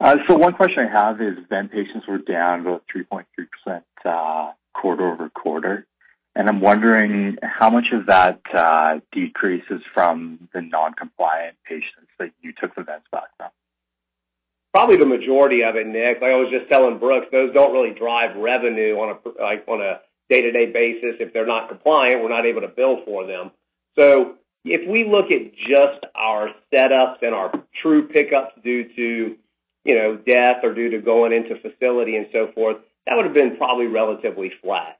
Uh 0.00 0.16
so 0.26 0.34
one 0.36 0.54
question 0.54 0.88
I 0.92 0.98
have 0.98 1.20
is 1.20 1.38
vent 1.48 1.70
patients 1.70 2.08
were 2.08 2.18
down 2.18 2.62
about 2.62 2.82
3.3% 2.94 4.52
quarter-over-quarter, 4.74 5.86
and 6.34 6.48
I'm 6.48 6.60
wondering 6.60 7.36
how 7.42 7.70
much 7.70 7.86
of 7.92 8.06
that 8.06 8.40
uh, 8.52 9.00
decrease 9.12 9.64
is 9.70 9.80
from 9.92 10.48
the 10.52 10.60
non-compliant 10.60 11.56
patients 11.68 12.10
that 12.18 12.30
you 12.42 12.52
took 12.52 12.74
the 12.74 12.82
vents 12.82 13.06
back 13.12 13.28
from? 13.36 13.50
Probably 14.72 14.96
the 14.96 15.06
majority 15.06 15.62
of 15.62 15.76
it, 15.76 15.86
Nick. 15.86 16.20
Like 16.20 16.32
I 16.32 16.36
was 16.36 16.50
just 16.50 16.70
telling 16.70 16.98
Brooks, 16.98 17.26
those 17.30 17.54
don't 17.54 17.72
really 17.72 17.94
drive 17.96 18.36
revenue 18.36 18.96
on 18.96 19.16
a 19.16 19.42
like 19.42 19.64
on 19.68 19.80
a 19.80 20.00
day-to-day 20.28 20.72
basis. 20.72 21.16
If 21.20 21.32
they're 21.32 21.46
not 21.46 21.68
compliant, 21.68 22.22
we're 22.22 22.28
not 22.30 22.46
able 22.46 22.62
to 22.62 22.68
bill 22.68 22.98
for 23.04 23.26
them. 23.26 23.52
So 23.96 24.34
if 24.64 24.88
we 24.88 25.04
look 25.04 25.30
at 25.30 25.54
just 25.54 26.04
our 26.16 26.48
setups 26.72 27.22
and 27.22 27.34
our 27.34 27.52
true 27.80 28.08
pickups 28.08 28.54
due 28.64 28.88
to 28.96 29.36
you 29.84 29.94
know, 29.94 30.16
death 30.16 30.64
or 30.64 30.74
due 30.74 30.90
to 30.90 30.98
going 30.98 31.32
into 31.32 31.60
facility 31.60 32.16
and 32.16 32.26
so 32.32 32.50
forth, 32.54 32.78
that 33.06 33.14
would've 33.16 33.34
been 33.34 33.56
probably 33.56 33.86
relatively 33.86 34.50
flat. 34.62 34.98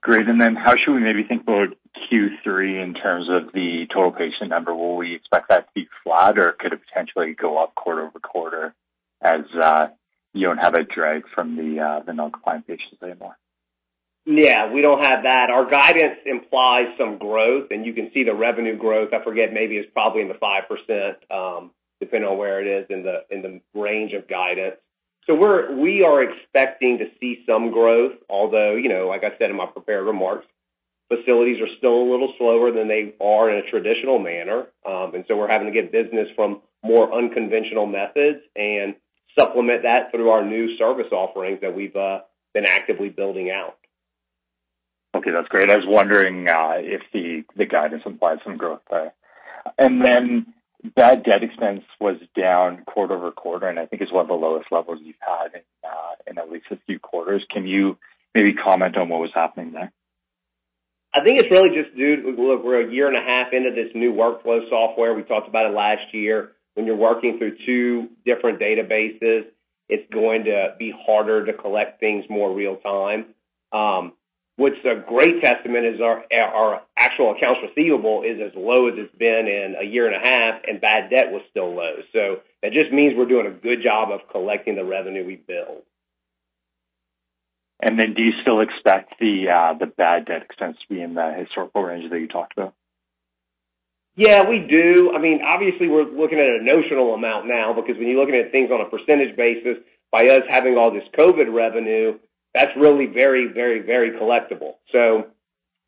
Great. 0.00 0.28
And 0.28 0.40
then 0.40 0.56
how 0.56 0.74
should 0.76 0.94
we 0.94 1.00
maybe 1.00 1.22
think 1.22 1.42
about 1.42 1.68
Q3 2.10 2.82
in 2.82 2.94
terms 2.94 3.28
of 3.30 3.52
the 3.52 3.86
total 3.92 4.12
patient 4.12 4.50
number? 4.50 4.74
Will 4.74 4.96
we 4.96 5.14
expect 5.14 5.48
that 5.48 5.66
to 5.66 5.72
be 5.74 5.88
flat, 6.02 6.38
or 6.38 6.52
could 6.58 6.72
it 6.72 6.80
potentially 6.88 7.34
go 7.34 7.62
up 7.62 7.74
quarter-over-quarter 7.74 8.74
as 9.22 9.44
uh, 9.60 9.86
you 10.32 10.46
don't 10.46 10.58
have 10.58 10.74
a 10.74 10.82
drag 10.82 11.22
from 11.34 11.58
uh, 11.58 12.00
the 12.00 12.12
non-compliant 12.12 12.66
patients 12.66 13.02
anymore? 13.02 13.36
Yeah, 14.26 14.72
we 14.72 14.82
don't 14.82 15.04
have 15.04 15.22
that. 15.22 15.50
Our 15.50 15.70
guidance 15.70 16.18
implies 16.26 16.88
some 16.98 17.18
growth, 17.18 17.68
and 17.70 17.86
you 17.86 17.92
can 17.92 18.10
see 18.12 18.24
the 18.24 18.34
revenue 18.34 18.76
growth. 18.76 19.10
I 19.12 19.22
forget, 19.22 19.52
maybe 19.52 19.76
it's 19.76 19.90
probably 19.92 20.22
in 20.22 20.28
the 20.28 20.34
5%, 20.34 21.30
um, 21.30 21.70
depending 22.00 22.28
on 22.28 22.36
where 22.36 22.60
it 22.60 22.82
is 22.82 22.86
in 22.90 23.04
the 23.04 23.22
in 23.30 23.42
the 23.42 23.60
range 23.80 24.12
of 24.14 24.26
guidance. 24.28 24.76
So 25.26 25.34
we 25.34 25.44
are 25.44 25.74
we 25.74 26.04
are 26.04 26.22
expecting 26.22 26.98
to 26.98 27.06
see 27.20 27.42
some 27.46 27.72
growth, 27.72 28.12
although, 28.28 28.76
you 28.76 28.88
know, 28.88 29.08
like 29.08 29.24
I 29.24 29.36
said 29.38 29.50
in 29.50 29.56
my 29.56 29.66
prepared 29.66 30.06
remarks, 30.06 30.46
facilities 31.08 31.60
are 31.60 31.68
still 31.78 31.94
a 31.94 32.10
little 32.10 32.32
slower 32.38 32.70
than 32.70 32.88
they 32.88 33.14
are 33.20 33.50
in 33.50 33.64
a 33.64 33.70
traditional 33.70 34.18
manner. 34.18 34.66
Um, 34.86 35.14
and 35.14 35.24
so 35.26 35.36
we're 35.36 35.50
having 35.50 35.66
to 35.66 35.72
get 35.72 35.90
business 35.90 36.28
from 36.36 36.60
more 36.84 37.12
unconventional 37.12 37.86
methods 37.86 38.38
and 38.54 38.94
supplement 39.38 39.82
that 39.82 40.10
through 40.12 40.30
our 40.30 40.44
new 40.44 40.76
service 40.78 41.10
offerings 41.10 41.60
that 41.60 41.74
we've 41.74 41.96
uh, 41.96 42.20
been 42.54 42.64
actively 42.64 43.08
building 43.08 43.50
out. 43.50 43.76
Okay, 45.16 45.30
that's 45.30 45.48
great. 45.48 45.70
I 45.70 45.76
was 45.76 45.86
wondering 45.88 46.48
uh, 46.48 46.74
if 46.76 47.02
the 47.12 47.66
guidance 47.66 48.02
implies 48.06 48.38
some 48.44 48.56
growth 48.56 48.82
there. 48.90 49.12
Bad 50.94 51.24
debt 51.24 51.42
expense 51.42 51.82
was 52.00 52.16
down 52.38 52.84
quarter-over-quarter, 52.86 53.66
and 53.66 53.78
I 53.78 53.86
think 53.86 54.02
it's 54.02 54.12
one 54.12 54.22
of 54.22 54.28
the 54.28 54.34
lowest 54.34 54.70
levels 54.70 54.98
you've 55.02 55.16
had 55.20 55.62
uh, 55.82 56.14
in 56.26 56.38
at 56.38 56.50
least 56.50 56.66
a 56.70 56.78
few 56.86 56.98
quarters. 56.98 57.44
Can 57.50 57.66
you 57.66 57.98
maybe 58.34 58.52
comment 58.52 58.96
on 58.96 59.08
what 59.08 59.20
was 59.20 59.30
happening 59.34 59.72
there? 59.72 59.92
I 61.14 61.24
think 61.24 61.40
it's 61.40 61.50
really 61.50 61.70
just 61.70 61.96
due 61.96 62.16
to, 62.22 62.42
look, 62.42 62.62
we're 62.62 62.86
a 62.86 62.92
year 62.92 63.08
and 63.08 63.16
a 63.16 63.20
half 63.20 63.52
into 63.52 63.70
this 63.70 63.90
new 63.94 64.12
workflow 64.12 64.68
software. 64.68 65.14
We 65.14 65.22
talked 65.22 65.48
about 65.48 65.70
it 65.70 65.74
last 65.74 66.12
year. 66.12 66.52
When 66.74 66.84
you're 66.84 66.94
working 66.94 67.38
through 67.38 67.56
two 67.64 68.08
different 68.26 68.60
databases, 68.60 69.46
it's 69.88 70.12
going 70.12 70.44
to 70.44 70.74
be 70.78 70.92
harder 71.06 71.46
to 71.46 71.52
collect 71.54 72.00
things 72.00 72.26
more 72.28 72.54
real 72.54 72.76
time. 72.76 73.26
Um, 73.72 74.12
What's 74.56 74.76
a 74.84 75.04
great 75.06 75.42
testament 75.42 75.84
is 75.84 76.00
our 76.00 76.24
our 76.34 76.82
actual 76.98 77.36
accounts 77.36 77.60
receivable 77.62 78.22
is 78.22 78.40
as 78.40 78.52
low 78.56 78.88
as 78.88 78.94
it's 78.96 79.14
been 79.14 79.46
in 79.46 79.76
a 79.78 79.84
year 79.84 80.06
and 80.06 80.16
a 80.16 80.28
half, 80.28 80.62
and 80.66 80.80
bad 80.80 81.10
debt 81.10 81.30
was 81.30 81.42
still 81.50 81.74
low. 81.74 81.96
So 82.12 82.40
that 82.62 82.72
just 82.72 82.90
means 82.90 83.14
we're 83.16 83.28
doing 83.28 83.46
a 83.46 83.50
good 83.50 83.82
job 83.82 84.10
of 84.10 84.20
collecting 84.30 84.74
the 84.74 84.84
revenue 84.84 85.26
we 85.26 85.36
bill. 85.36 85.84
And 87.82 88.00
then 88.00 88.14
do 88.14 88.22
you 88.22 88.32
still 88.40 88.60
expect 88.62 89.14
the 89.20 89.52
uh 89.52 89.74
the 89.78 89.86
bad 89.86 90.24
debt 90.24 90.42
expense 90.42 90.78
to 90.80 90.94
be 90.94 91.02
in 91.02 91.12
the 91.12 91.34
historical 91.38 91.82
range 91.82 92.10
that 92.10 92.18
you 92.18 92.28
talked 92.28 92.56
about? 92.56 92.72
Yeah, 94.16 94.48
we 94.48 94.60
do. 94.60 95.12
I 95.14 95.20
mean, 95.20 95.40
obviously, 95.44 95.88
we're 95.88 96.08
looking 96.08 96.38
at 96.40 96.48
a 96.48 96.64
notional 96.64 97.12
amount 97.12 97.46
now 97.46 97.74
because 97.74 97.98
when 97.98 98.08
you're 98.08 98.18
looking 98.18 98.40
at 98.40 98.50
things 98.50 98.70
on 98.70 98.80
a 98.80 98.88
percentage 98.88 99.36
basis, 99.36 99.76
by 100.10 100.28
us 100.28 100.42
having 100.48 100.78
all 100.78 100.90
this 100.90 101.04
COVID 101.18 101.52
revenue, 101.52 102.18
that's 102.56 102.72
really 102.76 103.06
very 103.06 103.52
very, 103.52 103.80
very 103.80 104.12
collectible. 104.12 104.74
So 104.94 105.26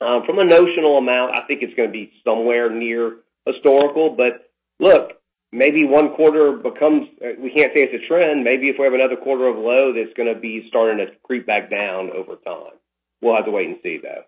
um, 0.00 0.22
from 0.24 0.38
a 0.38 0.44
notional 0.44 0.98
amount, 0.98 1.38
I 1.38 1.42
think 1.46 1.62
it's 1.62 1.74
going 1.74 1.88
to 1.88 1.92
be 1.92 2.12
somewhere 2.24 2.70
near 2.70 3.16
historical. 3.46 4.14
But 4.16 4.50
look, 4.78 5.12
maybe 5.52 5.84
one 5.84 6.14
quarter 6.14 6.52
becomes, 6.52 7.08
we 7.20 7.50
can't 7.50 7.72
say 7.74 7.82
it's 7.82 8.04
a 8.04 8.06
trend. 8.06 8.44
Maybe 8.44 8.68
if 8.68 8.76
we 8.78 8.84
have 8.84 8.94
another 8.94 9.16
quarter 9.16 9.48
of 9.48 9.56
low, 9.56 9.92
that's 9.92 10.16
going 10.16 10.32
to 10.32 10.38
be 10.38 10.66
starting 10.68 10.98
to 10.98 11.12
creep 11.24 11.46
back 11.46 11.70
down 11.70 12.10
over 12.10 12.36
time. 12.36 12.78
We'll 13.20 13.34
have 13.34 13.46
to 13.46 13.50
wait 13.50 13.66
and 13.66 13.78
see, 13.82 13.98
though. 14.00 14.22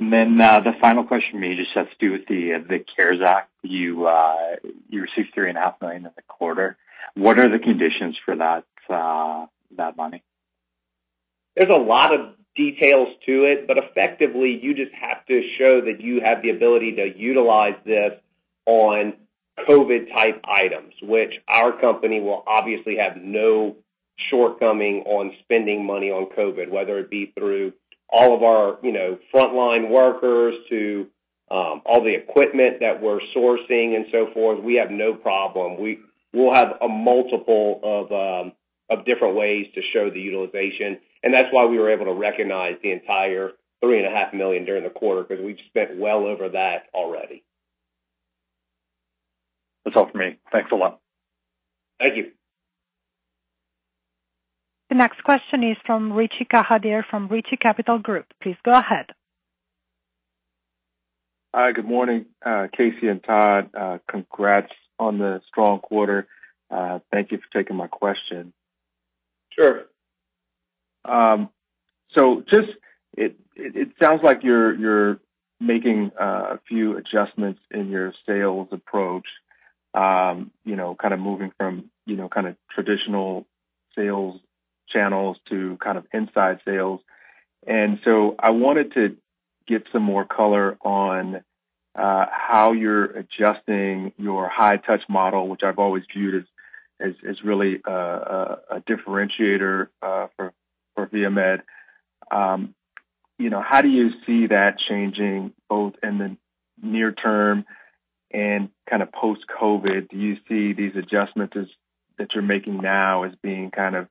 And 0.00 0.12
then 0.12 0.40
uh, 0.40 0.60
the 0.60 0.72
final 0.80 1.04
question 1.04 1.32
for 1.32 1.38
me 1.38 1.56
just 1.56 1.70
has 1.74 1.86
to 1.86 2.06
do 2.06 2.12
with 2.12 2.26
the 2.26 2.84
CARES 2.96 3.20
Act. 3.26 3.50
You 3.62 4.06
uh, 4.06 4.56
you 4.88 5.02
received 5.02 5.34
3.5 5.36 5.74
million 5.82 6.06
in 6.06 6.12
the 6.16 6.22
quarter. 6.26 6.78
What 7.14 7.38
are 7.38 7.50
the 7.50 7.62
conditions 7.62 8.16
for 8.24 8.36
that 8.36 8.64
uh, 8.88 9.46
that 9.76 9.98
money? 9.98 10.22
There's 11.60 11.74
a 11.74 11.78
lot 11.78 12.14
of 12.14 12.36
details 12.56 13.08
to 13.26 13.44
it, 13.44 13.66
but 13.66 13.76
effectively, 13.76 14.58
you 14.62 14.74
just 14.74 14.92
have 14.94 15.26
to 15.26 15.42
show 15.58 15.82
that 15.82 16.00
you 16.00 16.22
have 16.24 16.40
the 16.40 16.48
ability 16.48 16.92
to 16.92 17.12
utilize 17.14 17.74
this 17.84 18.12
on 18.64 19.12
COVID-type 19.68 20.42
items, 20.42 20.94
which 21.02 21.34
our 21.46 21.78
company 21.78 22.18
will 22.18 22.42
obviously 22.46 22.96
have 22.96 23.22
no 23.22 23.76
shortcoming 24.30 25.02
on 25.04 25.32
spending 25.42 25.84
money 25.84 26.10
on 26.10 26.30
COVID, 26.34 26.70
whether 26.70 26.98
it 26.98 27.10
be 27.10 27.30
through 27.38 27.74
all 28.08 28.34
of 28.34 28.42
our 28.42 28.78
you 28.82 28.92
know, 28.92 29.18
frontline 29.34 29.90
workers 29.90 30.54
to 30.70 31.08
um, 31.50 31.82
all 31.84 32.02
the 32.02 32.14
equipment 32.14 32.80
that 32.80 33.02
we're 33.02 33.20
sourcing 33.36 33.96
and 33.96 34.06
so 34.10 34.32
forth. 34.32 34.64
We 34.64 34.76
have 34.76 34.90
no 34.90 35.12
problem. 35.12 35.76
We'll 36.32 36.54
have 36.54 36.78
a 36.80 36.88
multiple 36.88 37.80
of 37.82 38.12
um, 38.46 38.52
of 38.88 39.04
different 39.04 39.36
ways 39.36 39.66
to 39.74 39.82
show 39.92 40.10
the 40.10 40.20
utilization, 40.20 40.98
and 41.22 41.34
that's 41.34 41.48
why 41.50 41.66
we 41.66 41.78
were 41.78 41.90
able 41.90 42.06
to 42.06 42.14
recognize 42.14 42.76
the 42.82 42.92
entire 42.92 43.50
3.5 43.82 44.34
million 44.34 44.64
during 44.64 44.84
the 44.84 44.90
quarter, 44.90 45.22
because 45.22 45.44
we've 45.44 45.58
spent 45.68 45.98
well 45.98 46.26
over 46.26 46.50
that 46.50 46.86
already. 46.94 47.44
That's 49.84 49.96
all 49.96 50.10
for 50.10 50.18
me. 50.18 50.38
Thanks 50.52 50.70
a 50.72 50.76
lot. 50.76 51.00
Thank 51.98 52.16
you. 52.16 52.32
The 54.90 54.96
next 54.96 55.22
question 55.22 55.62
is 55.62 55.76
from 55.86 56.12
Richi 56.12 56.46
Kahadir 56.52 57.04
from 57.08 57.28
Richi 57.28 57.58
Capital 57.60 57.98
Group. 57.98 58.26
Please 58.42 58.56
go 58.64 58.72
ahead. 58.72 59.06
Hi, 61.54 61.72
good 61.72 61.84
morning, 61.84 62.26
uh, 62.44 62.68
Casey 62.76 63.08
and 63.08 63.22
Todd. 63.22 63.70
Uh, 63.74 63.98
congrats 64.08 64.72
on 64.98 65.18
the 65.18 65.40
strong 65.48 65.80
quarter. 65.80 66.28
Uh, 66.70 67.00
thank 67.10 67.32
you 67.32 67.38
for 67.38 67.58
taking 67.58 67.76
my 67.76 67.88
question. 67.88 68.52
Sure. 69.50 69.84
It 73.16 73.36
it, 73.56 73.76
it 73.76 73.88
sounds 74.02 74.22
like 74.22 74.42
you're 74.42 74.74
you're 74.74 75.18
making 75.60 76.10
a 76.18 76.58
few 76.68 76.96
adjustments 76.96 77.60
in 77.70 77.90
your 77.90 78.14
sales 78.26 78.68
approach, 78.72 79.26
Um, 79.92 80.50
you 80.64 80.76
know, 80.76 80.94
kind 80.94 81.12
of 81.12 81.20
moving 81.20 81.52
from 81.58 81.90
you 82.06 82.16
know 82.16 82.28
kind 82.28 82.46
of 82.46 82.56
traditional 82.70 83.46
sales 83.96 84.40
channels 84.88 85.36
to 85.50 85.76
kind 85.82 85.98
of 85.98 86.06
inside 86.12 86.60
sales. 86.64 87.00
And 87.66 88.00
so 88.04 88.36
I 88.38 88.50
wanted 88.50 88.94
to 88.94 89.16
get 89.66 89.84
some 89.92 90.02
more 90.02 90.24
color 90.24 90.78
on 90.82 91.42
how 91.94 92.72
you're 92.72 93.04
adjusting 93.04 94.12
your 94.16 94.48
high 94.48 94.78
touch 94.78 95.02
model, 95.08 95.48
which 95.48 95.62
I've 95.62 95.78
always 95.78 96.04
viewed 96.14 96.46
as 97.00 97.14
is 97.22 97.38
really 97.44 97.80
a, 97.86 97.92
a, 97.92 98.58
a 98.76 98.80
differentiator 98.80 99.88
uh, 100.02 100.26
for 100.36 100.52
for 101.00 101.16
VieMed. 101.16 101.62
Um, 102.30 102.74
you 103.38 103.50
know, 103.50 103.62
how 103.66 103.80
do 103.80 103.88
you 103.88 104.10
see 104.26 104.48
that 104.48 104.76
changing 104.88 105.52
both 105.68 105.94
in 106.02 106.18
the 106.18 106.36
near 106.82 107.12
term 107.12 107.64
and 108.32 108.68
kind 108.88 109.02
of 109.02 109.12
post 109.12 109.42
COVID? 109.60 110.08
Do 110.10 110.16
you 110.16 110.36
see 110.48 110.72
these 110.72 110.92
adjustments 110.96 111.56
that 112.18 112.28
you're 112.34 112.42
making 112.42 112.76
now 112.82 113.24
as 113.24 113.32
being 113.42 113.70
kind 113.70 113.96
of 113.96 114.08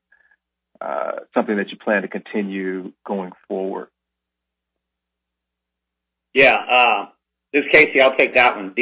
uh, 0.82 1.12
something 1.36 1.58
that 1.58 1.70
you 1.70 1.78
plan 1.78 2.02
to 2.02 2.08
continue 2.08 2.92
going 3.06 3.32
forward? 3.48 3.90
Yeah, 6.34 6.56
uh, 6.56 7.06
this 7.54 7.66
is 7.66 7.72
Casey. 7.72 8.02
I'll 8.02 8.16
take 8.16 8.36
that 8.36 8.56
one. 8.56 8.74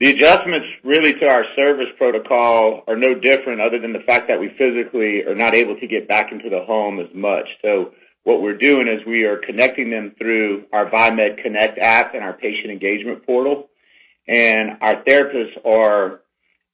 The 0.00 0.10
adjustments 0.12 0.68
really 0.84 1.12
to 1.14 1.28
our 1.28 1.44
service 1.56 1.88
protocol 1.96 2.84
are 2.86 2.94
no 2.94 3.14
different 3.14 3.60
other 3.60 3.80
than 3.80 3.92
the 3.92 4.04
fact 4.06 4.28
that 4.28 4.38
we 4.38 4.48
physically 4.56 5.24
are 5.24 5.34
not 5.34 5.54
able 5.54 5.74
to 5.74 5.86
get 5.88 6.06
back 6.06 6.30
into 6.30 6.48
the 6.48 6.64
home 6.64 7.00
as 7.00 7.08
much. 7.12 7.48
So 7.62 7.92
what 8.22 8.40
we're 8.40 8.56
doing 8.56 8.86
is 8.86 9.04
we 9.04 9.24
are 9.24 9.38
connecting 9.38 9.90
them 9.90 10.14
through 10.16 10.66
our 10.72 10.88
VieMed 10.88 11.42
Connect 11.42 11.78
app 11.78 12.14
and 12.14 12.22
our 12.22 12.32
patient 12.32 12.70
engagement 12.70 13.26
portal. 13.26 13.70
And 14.28 14.78
our 14.82 15.02
therapists 15.02 15.66
are 15.66 16.20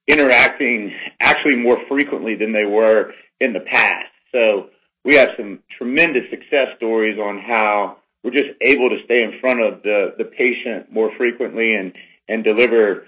interacting 0.07 0.93
actually 1.19 1.57
more 1.57 1.79
frequently 1.89 2.35
than 2.35 2.53
they 2.53 2.67
were 2.67 3.13
in 3.41 3.55
the 3.55 3.61
past. 3.61 4.11
So 4.33 4.69
we 5.03 5.15
have 5.15 5.31
some 5.39 5.61
tremendous 5.79 6.25
success 6.29 6.77
stories 6.77 7.19
on 7.19 7.39
how 7.39 7.99
we're 8.23 8.33
just 8.33 8.51
able 8.61 8.91
to 8.91 8.99
stay 9.07 9.23
in 9.23 9.41
front 9.41 9.61
of 9.63 9.83
the, 9.83 10.15
the 10.19 10.25
patient 10.25 10.93
more 10.93 11.11
frequently 11.17 11.75
and, 11.75 11.95
and 12.29 12.45
deliver 12.45 13.07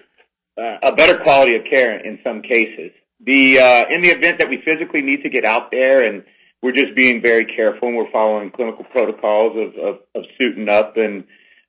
a 0.56 0.92
better 0.94 1.18
quality 1.18 1.56
of 1.56 1.62
care 1.68 1.98
in 1.98 2.18
some 2.24 2.42
cases. 2.42 2.92
The 3.24 3.58
uh, 3.58 3.84
in 3.90 4.02
the 4.02 4.08
event 4.08 4.38
that 4.38 4.48
we 4.48 4.62
physically 4.64 5.02
need 5.02 5.22
to 5.22 5.30
get 5.30 5.44
out 5.44 5.70
there 5.70 6.02
and 6.02 6.24
we're 6.62 6.72
just 6.72 6.94
being 6.94 7.22
very 7.22 7.44
careful 7.44 7.88
and 7.88 7.96
we're 7.96 8.10
following 8.10 8.50
clinical 8.50 8.84
protocols 8.84 9.56
of, 9.56 9.84
of, 9.84 9.96
of 10.14 10.24
suiting 10.38 10.68
up 10.68 10.96
and 10.96 11.24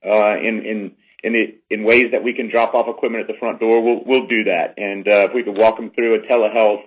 uh, 0.05 0.37
in 0.37 0.65
in 0.65 0.91
in, 1.23 1.53
in 1.69 1.83
ways 1.83 2.07
that 2.11 2.23
we 2.23 2.33
can 2.33 2.49
drop 2.49 2.73
off 2.73 2.87
equipment 2.87 3.21
at 3.21 3.27
the 3.27 3.39
front 3.39 3.59
door, 3.59 3.81
we'll 3.81 4.03
we'll 4.05 4.27
do 4.27 4.45
that. 4.45 4.75
And 4.77 5.07
uh, 5.07 5.27
if 5.29 5.33
we 5.33 5.43
could 5.43 5.57
walk 5.57 5.77
them 5.77 5.91
through 5.91 6.15
a 6.15 6.27
telehealth 6.27 6.83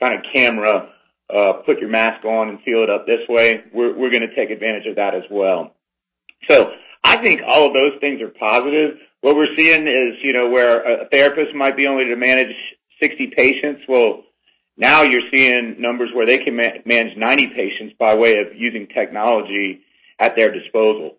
kind 0.00 0.14
of 0.14 0.20
camera, 0.32 0.90
uh, 1.34 1.52
put 1.66 1.78
your 1.78 1.90
mask 1.90 2.24
on 2.24 2.48
and 2.48 2.58
seal 2.64 2.82
it 2.82 2.90
up 2.90 3.06
this 3.06 3.28
way, 3.28 3.62
we're 3.72 3.96
we're 3.96 4.10
going 4.10 4.28
to 4.28 4.34
take 4.34 4.50
advantage 4.50 4.86
of 4.86 4.96
that 4.96 5.14
as 5.14 5.24
well. 5.30 5.74
So 6.48 6.70
I 7.04 7.16
think 7.18 7.42
all 7.46 7.66
of 7.66 7.74
those 7.74 8.00
things 8.00 8.20
are 8.22 8.28
positive. 8.28 8.98
What 9.22 9.36
we're 9.36 9.54
seeing 9.56 9.86
is, 9.86 10.18
you 10.22 10.32
know, 10.32 10.50
where 10.50 11.02
a 11.02 11.08
therapist 11.08 11.54
might 11.54 11.76
be 11.76 11.86
only 11.86 12.06
to 12.06 12.16
manage 12.16 12.54
60 13.00 13.32
patients, 13.36 13.82
well, 13.88 14.24
now 14.76 15.02
you're 15.02 15.28
seeing 15.32 15.76
numbers 15.78 16.10
where 16.12 16.26
they 16.26 16.38
can 16.38 16.56
ma- 16.56 16.82
manage 16.84 17.16
90 17.16 17.46
patients 17.54 17.94
by 17.98 18.16
way 18.16 18.38
of 18.38 18.48
using 18.56 18.88
technology 18.88 19.80
at 20.18 20.34
their 20.36 20.50
disposal. 20.50 21.18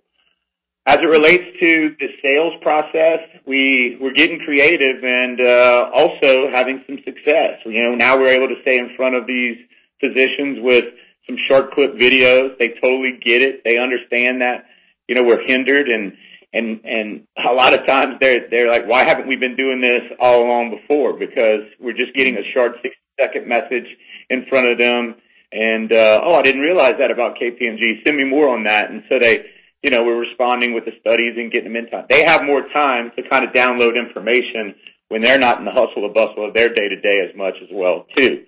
As 0.86 0.98
it 0.98 1.08
relates 1.08 1.46
to 1.62 1.96
the 1.98 2.08
sales 2.26 2.54
process, 2.62 3.20
we 3.48 3.98
we're 4.02 4.12
getting 4.12 4.40
creative 4.40 5.02
and 5.02 5.40
uh, 5.40 5.90
also 5.96 6.50
having 6.54 6.84
some 6.86 6.98
success. 7.06 7.60
You 7.66 7.84
know, 7.84 7.96
now 7.96 8.20
we're 8.20 8.36
able 8.36 8.50
to 8.50 8.62
stay 8.64 8.80
in 8.80 8.94
front 8.98 9.16
of 9.16 9.26
these 9.26 9.56
physicians 10.02 10.60
with 10.62 10.94
some 11.26 11.38
short 11.48 11.72
clip 11.72 11.96
videos. 11.96 12.58
They 12.60 12.74
totally 12.84 13.18
get 13.24 13.42
it. 13.42 13.62
They 13.64 13.78
understand 13.78 14.42
that 14.42 14.66
you 15.08 15.16
know 15.16 15.24
we're 15.24 15.48
hindered 15.48 15.88
and 15.88 16.18
and 16.54 16.82
and 16.84 17.28
a 17.38 17.54
lot 17.54 17.74
of 17.74 17.86
times 17.86 18.16
they're 18.22 18.48
they're 18.50 18.70
like, 18.70 18.88
why 18.88 19.04
haven't 19.04 19.28
we 19.28 19.36
been 19.36 19.56
doing 19.56 19.82
this 19.82 20.02
all 20.20 20.46
along 20.46 20.78
before? 20.80 21.14
Because 21.14 21.66
we're 21.80 21.98
just 21.98 22.14
getting 22.14 22.38
a 22.38 22.44
short 22.54 22.74
sixty 22.82 23.00
second 23.20 23.48
message 23.48 23.88
in 24.30 24.46
front 24.50 24.68
of 24.68 24.78
them, 24.78 25.16
and 25.52 25.92
uh, 25.92 26.22
oh, 26.24 26.36
I 26.36 26.42
didn't 26.42 26.62
realize 26.62 26.96
that 27.00 27.12
about 27.12 27.38
KPMG. 27.38 28.04
Send 28.06 28.18
me 28.18 28.26
more 28.26 28.50
on 28.50 28.64
that. 28.66 28.90
And 28.90 29.04
so 29.10 29.20
they, 29.20 29.46
you 29.82 29.92
know, 29.92 30.04
we're 30.04 30.20
responding 30.20 30.74
with 30.74 30.86
the 30.86 30.94
studies 31.00 31.34
and 31.38 31.52
getting 31.52 31.74
them 31.74 31.84
in 31.84 31.90
time. 31.90 32.06
They 32.10 32.24
have 32.24 32.44
more 32.44 32.68
time 32.74 33.12
to 33.16 33.30
kind 33.30 33.46
of 33.46 33.54
download 33.54 33.96
information 33.96 34.76
when 35.10 35.22
they're 35.22 35.40
not 35.40 35.60
in 35.60 35.66
the 35.66 35.72
hustle 35.72 36.06
and 36.06 36.14
bustle 36.14 36.48
of 36.48 36.54
their 36.54 36.70
day 36.70 36.90
to 36.90 37.00
day 37.02 37.20
as 37.20 37.36
much 37.36 37.56
as 37.62 37.70
well 37.72 38.06
too. 38.16 38.46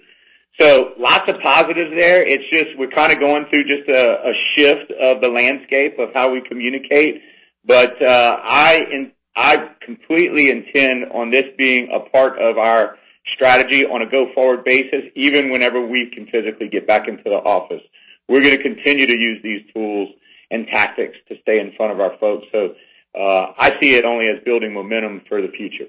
So 0.60 0.94
lots 0.98 1.30
of 1.30 1.39
positives 1.41 1.91
there. 2.00 2.24
It's 2.26 2.46
just 2.52 2.78
we're 2.78 2.89
kind 2.89 3.12
of 3.12 3.20
going 3.20 3.46
through 3.52 3.65
just 3.65 3.89
a, 3.89 4.30
a 4.30 4.34
shift 4.56 4.91
of 4.91 5.22
the 5.22 5.30
landscape 5.30 6.00
of 6.00 6.10
how 6.13 6.32
we 6.32 6.41
communicate 6.48 7.22
but 7.65 8.01
uh, 8.01 8.38
I 8.43 9.69
completely 9.82 10.49
intend 10.49 11.12
on 11.12 11.32
this 11.32 11.45
being 11.58 11.89
a 11.93 12.10
part 12.10 12.39
of 12.39 12.58
our 12.58 12.97
strategy 13.34 13.86
on 13.86 14.01
a 14.01 14.10
go 14.10 14.28
forward 14.34 14.63
basis, 14.63 15.04
even 15.15 15.51
whenever 15.51 15.86
we 15.86 16.12
can 16.13 16.25
physically 16.28 16.67
get 16.69 16.88
back 16.88 17.08
into 17.08 17.23
the 17.23 17.32
office. 17.32 17.82
We're 18.28 18.41
going 18.41 18.58
to 18.58 18.63
continue 18.63 19.08
to 19.08 19.19
use 19.19 19.41
these 19.43 19.62
tools 19.73 20.10
and 20.51 20.67
tactics 20.67 21.17
to 21.30 21.36
stay 21.41 21.60
in 21.60 21.73
front 21.75 21.91
of 21.91 21.99
our 21.99 22.17
folks. 22.19 22.45
So 22.51 22.75
uh, 23.19 23.54
I 23.58 23.78
see 23.82 23.95
it 23.95 24.06
only 24.06 24.25
as 24.28 24.43
building 24.43 24.73
momentum 24.73 25.21
for 25.28 25.41
the 25.41 25.49
future. 25.49 25.86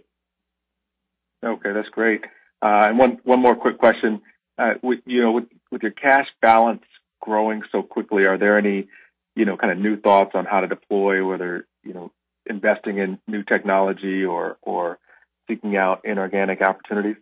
Okay, 1.44 1.72
that's 1.72 1.88
great. 1.88 2.22
Uh, 2.62 2.88
and 2.88 2.98
one 2.98 3.18
one 3.24 3.40
more 3.40 3.54
quick 3.54 3.78
question. 3.78 4.22
With, 4.82 5.00
you 5.04 5.22
know, 5.22 5.32
with 5.32 5.44
with 5.70 5.82
your 5.82 5.92
cash 5.92 6.26
balance 6.40 6.82
growing 7.20 7.62
so 7.70 7.82
quickly, 7.82 8.26
are 8.26 8.38
there 8.38 8.58
any 8.58 8.88
you 9.36 9.44
know, 9.44 9.56
kind 9.56 9.72
of 9.72 9.78
new 9.78 10.00
thoughts 10.00 10.32
on 10.34 10.46
how 10.46 10.60
to 10.60 10.66
deploy, 10.66 11.24
whether, 11.24 11.66
you 11.84 11.92
know, 11.92 12.10
investing 12.46 12.98
in 12.98 13.18
new 13.28 13.42
technology 13.42 14.24
or, 14.24 14.56
or 14.62 14.98
seeking 15.48 15.76
out 15.76 16.00
inorganic 16.04 16.62
opportunities? 16.62 17.16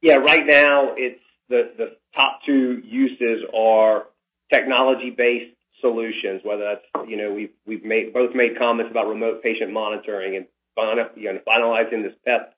Yeah, 0.00 0.16
right 0.16 0.44
now 0.46 0.94
it's 0.96 1.20
the, 1.48 1.70
the 1.76 1.96
top 2.16 2.40
two 2.46 2.80
uses 2.82 3.44
are 3.54 4.06
technology 4.52 5.10
based 5.10 5.54
solutions, 5.80 6.40
whether 6.44 6.64
that's, 6.64 7.08
you 7.08 7.16
know, 7.16 7.32
we've, 7.32 7.52
we've 7.66 7.84
made, 7.84 8.12
both 8.12 8.34
made 8.34 8.58
comments 8.58 8.90
about 8.90 9.06
remote 9.06 9.42
patient 9.42 9.72
monitoring 9.72 10.36
and 10.36 10.46
final, 10.74 11.06
you 11.16 11.32
know, 11.32 11.40
finalizing 11.46 12.02
this 12.02 12.14
PEP 12.26 12.54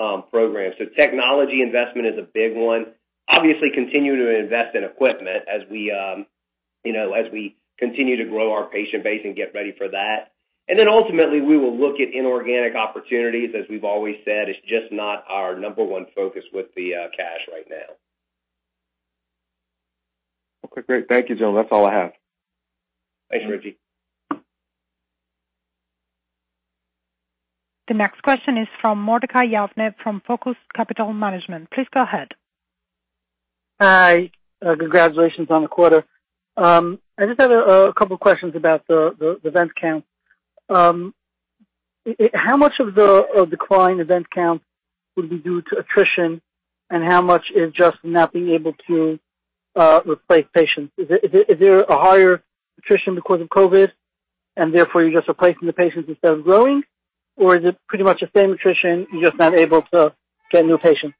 um, 0.00 0.24
program. 0.30 0.72
So 0.78 0.86
technology 0.96 1.60
investment 1.62 2.06
is 2.06 2.18
a 2.18 2.26
big 2.32 2.56
one. 2.56 2.86
Obviously 3.28 3.68
continue 3.74 4.16
to 4.16 4.38
invest 4.38 4.74
in 4.74 4.84
equipment 4.84 5.44
as 5.52 5.62
we, 5.70 5.90
um, 5.90 6.26
you 6.84 6.92
know, 6.92 7.12
as 7.12 7.30
we 7.32 7.56
continue 7.78 8.16
to 8.16 8.24
grow 8.24 8.52
our 8.52 8.68
patient 8.68 9.04
base 9.04 9.22
and 9.24 9.36
get 9.36 9.54
ready 9.54 9.74
for 9.76 9.88
that. 9.88 10.32
And 10.68 10.78
then 10.78 10.88
ultimately, 10.88 11.40
we 11.40 11.56
will 11.56 11.78
look 11.78 12.00
at 12.00 12.12
inorganic 12.12 12.74
opportunities. 12.74 13.50
As 13.56 13.66
we've 13.70 13.84
always 13.84 14.16
said, 14.24 14.48
it's 14.48 14.60
just 14.62 14.90
not 14.90 15.24
our 15.28 15.58
number 15.58 15.84
one 15.84 16.06
focus 16.14 16.42
with 16.52 16.66
the 16.74 16.94
uh, 16.94 17.08
cash 17.16 17.40
right 17.52 17.66
now. 17.70 17.94
Okay, 20.64 20.82
great. 20.86 21.08
Thank 21.08 21.28
you, 21.28 21.36
Joe. 21.36 21.54
That's 21.54 21.68
all 21.70 21.86
I 21.86 21.94
have. 21.94 22.12
Thanks, 23.30 23.46
Richie. 23.48 23.78
The 27.88 27.94
next 27.94 28.20
question 28.22 28.58
is 28.58 28.66
from 28.80 29.00
Mordecai 29.00 29.46
Yavne 29.46 29.94
from 30.02 30.20
Focus 30.26 30.56
Capital 30.74 31.12
Management. 31.12 31.70
Please 31.70 31.86
go 31.94 32.02
ahead. 32.02 32.28
Hi. 33.80 34.32
Uh, 34.64 34.74
congratulations 34.76 35.48
on 35.50 35.62
the 35.62 35.68
quarter. 35.68 36.04
I 37.18 37.26
just 37.26 37.40
have 37.40 37.50
a, 37.50 37.88
a 37.88 37.94
couple 37.94 38.16
questions 38.18 38.54
about 38.54 38.86
the, 38.88 39.14
the, 39.18 39.40
the 39.42 39.50
vent 39.50 39.74
count. 39.74 40.04
Um, 40.68 41.14
it, 42.04 42.30
how 42.34 42.56
much 42.56 42.74
of 42.78 42.94
the 42.94 43.26
of 43.36 43.50
decline 43.50 44.04
vent 44.06 44.30
count 44.30 44.62
would 45.16 45.30
be 45.30 45.38
due 45.38 45.62
to 45.62 45.78
attrition, 45.78 46.42
and 46.90 47.04
how 47.04 47.22
much 47.22 47.46
is 47.54 47.72
just 47.72 47.96
not 48.04 48.32
being 48.32 48.50
able 48.50 48.74
to 48.86 49.18
uh, 49.74 50.00
replace 50.06 50.46
patients? 50.54 50.92
Is, 50.98 51.08
it, 51.10 51.24
is, 51.24 51.40
it, 51.40 51.50
is 51.50 51.60
there 51.60 51.80
a 51.80 51.98
higher 51.98 52.42
attrition 52.78 53.14
because 53.14 53.40
of 53.40 53.48
COVID, 53.48 53.90
and 54.56 54.74
therefore 54.74 55.02
you're 55.02 55.18
just 55.18 55.28
replacing 55.28 55.66
the 55.66 55.72
patients 55.72 56.08
instead 56.08 56.32
of 56.32 56.44
growing, 56.44 56.82
or 57.36 57.56
is 57.56 57.64
it 57.64 57.76
pretty 57.88 58.04
much 58.04 58.20
the 58.20 58.30
same 58.38 58.52
attrition, 58.52 59.06
you're 59.12 59.26
just 59.26 59.38
not 59.38 59.58
able 59.58 59.82
to 59.94 60.12
get 60.50 60.66
new 60.66 60.78
patients? 60.78 61.16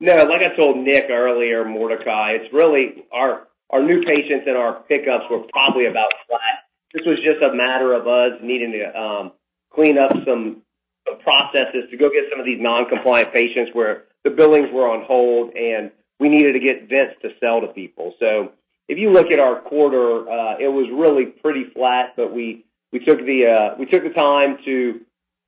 No, 0.00 0.14
like 0.24 0.44
I 0.44 0.56
told 0.56 0.78
Nick 0.78 1.10
earlier, 1.10 1.64
Mordecai, 1.64 2.32
it's 2.32 2.52
really 2.52 3.04
our 3.12 3.46
our 3.72 3.82
new 3.82 4.02
patients 4.04 4.44
and 4.46 4.56
our 4.56 4.82
pickups 4.82 5.24
were 5.30 5.42
probably 5.52 5.86
about 5.86 6.12
flat. 6.28 6.68
This 6.92 7.04
was 7.06 7.18
just 7.24 7.42
a 7.42 7.54
matter 7.54 7.94
of 7.94 8.06
us 8.06 8.38
needing 8.42 8.72
to 8.72 9.00
um, 9.00 9.32
clean 9.74 9.98
up 9.98 10.12
some, 10.26 10.62
some 11.08 11.18
processes 11.20 11.88
to 11.90 11.96
go 11.96 12.10
get 12.10 12.28
some 12.30 12.38
of 12.38 12.44
these 12.44 12.60
non-compliant 12.60 13.32
patients 13.32 13.70
where 13.72 14.04
the 14.24 14.30
billings 14.30 14.68
were 14.72 14.88
on 14.88 15.04
hold 15.06 15.54
and 15.56 15.90
we 16.20 16.28
needed 16.28 16.52
to 16.52 16.60
get 16.60 16.88
vents 16.88 17.14
to 17.22 17.30
sell 17.40 17.62
to 17.62 17.68
people. 17.68 18.14
So 18.20 18.52
if 18.88 18.98
you 18.98 19.10
look 19.10 19.32
at 19.32 19.40
our 19.40 19.60
quarter, 19.62 20.28
uh, 20.28 20.58
it 20.60 20.68
was 20.68 20.88
really 20.92 21.26
pretty 21.26 21.64
flat, 21.74 22.12
but 22.14 22.32
we, 22.32 22.66
we 22.92 22.98
took 22.98 23.18
the, 23.18 23.46
uh, 23.46 23.78
we 23.78 23.86
took 23.86 24.02
the 24.02 24.10
time 24.10 24.58
to, 24.66 25.00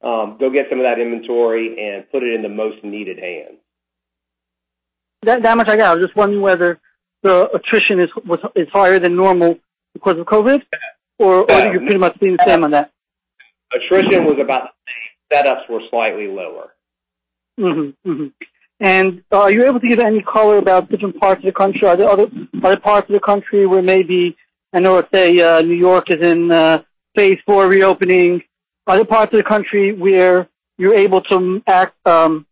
um, 0.02 0.36
go 0.40 0.50
get 0.50 0.66
some 0.70 0.80
of 0.80 0.86
that 0.86 0.98
inventory 0.98 1.76
and 1.78 2.10
put 2.10 2.22
it 2.22 2.34
in 2.34 2.42
the 2.42 2.48
most 2.48 2.82
needed 2.82 3.18
hands. 3.18 3.58
That, 5.22 5.42
that 5.42 5.56
much 5.56 5.68
I 5.68 5.76
got. 5.76 5.92
I 5.92 5.94
was 5.94 6.04
just 6.04 6.16
wondering 6.16 6.42
whether 6.42 6.80
the 7.24 7.50
attrition 7.52 7.98
is 7.98 8.10
was 8.24 8.38
is 8.54 8.68
higher 8.72 9.00
than 9.00 9.16
normal 9.16 9.58
because 9.94 10.16
of 10.18 10.26
COVID, 10.26 10.62
or, 11.18 11.50
or 11.50 11.72
you 11.72 11.80
pretty 11.80 11.98
much 11.98 12.16
seeing 12.20 12.36
the 12.36 12.44
same 12.46 12.62
on 12.62 12.70
that? 12.70 12.92
Attrition 13.74 14.24
was 14.24 14.38
about 14.40 14.68
the 14.68 14.70
same. 14.86 15.44
Setups 15.44 15.68
were 15.68 15.80
slightly 15.90 16.28
lower. 16.28 16.74
Mm-hmm, 17.58 18.10
mm-hmm. 18.10 18.26
And 18.80 19.22
are 19.32 19.50
you 19.50 19.64
able 19.66 19.80
to 19.80 19.88
give 19.88 20.00
any 20.00 20.22
color 20.22 20.58
about 20.58 20.90
different 20.90 21.18
parts 21.18 21.38
of 21.40 21.46
the 21.46 21.52
country? 21.52 21.88
Are 21.88 21.96
there 21.96 22.08
other, 22.08 22.24
are 22.62 22.70
there 22.70 22.76
parts 22.78 23.08
of 23.08 23.14
the 23.14 23.20
country 23.20 23.66
where 23.66 23.82
maybe, 23.82 24.36
I 24.72 24.80
know, 24.80 24.94
let's 24.96 25.08
say, 25.12 25.40
uh, 25.40 25.62
New 25.62 25.74
York 25.74 26.10
is 26.10 26.26
in 26.26 26.50
uh, 26.50 26.82
phase 27.16 27.38
four 27.46 27.66
reopening. 27.68 28.42
Are 28.86 28.96
there 28.96 29.04
parts 29.04 29.32
of 29.32 29.38
the 29.38 29.44
country 29.44 29.92
where 29.92 30.48
you're 30.76 30.94
able 30.94 31.22
to 31.22 31.62
act, 31.66 31.94
um, 32.06 32.46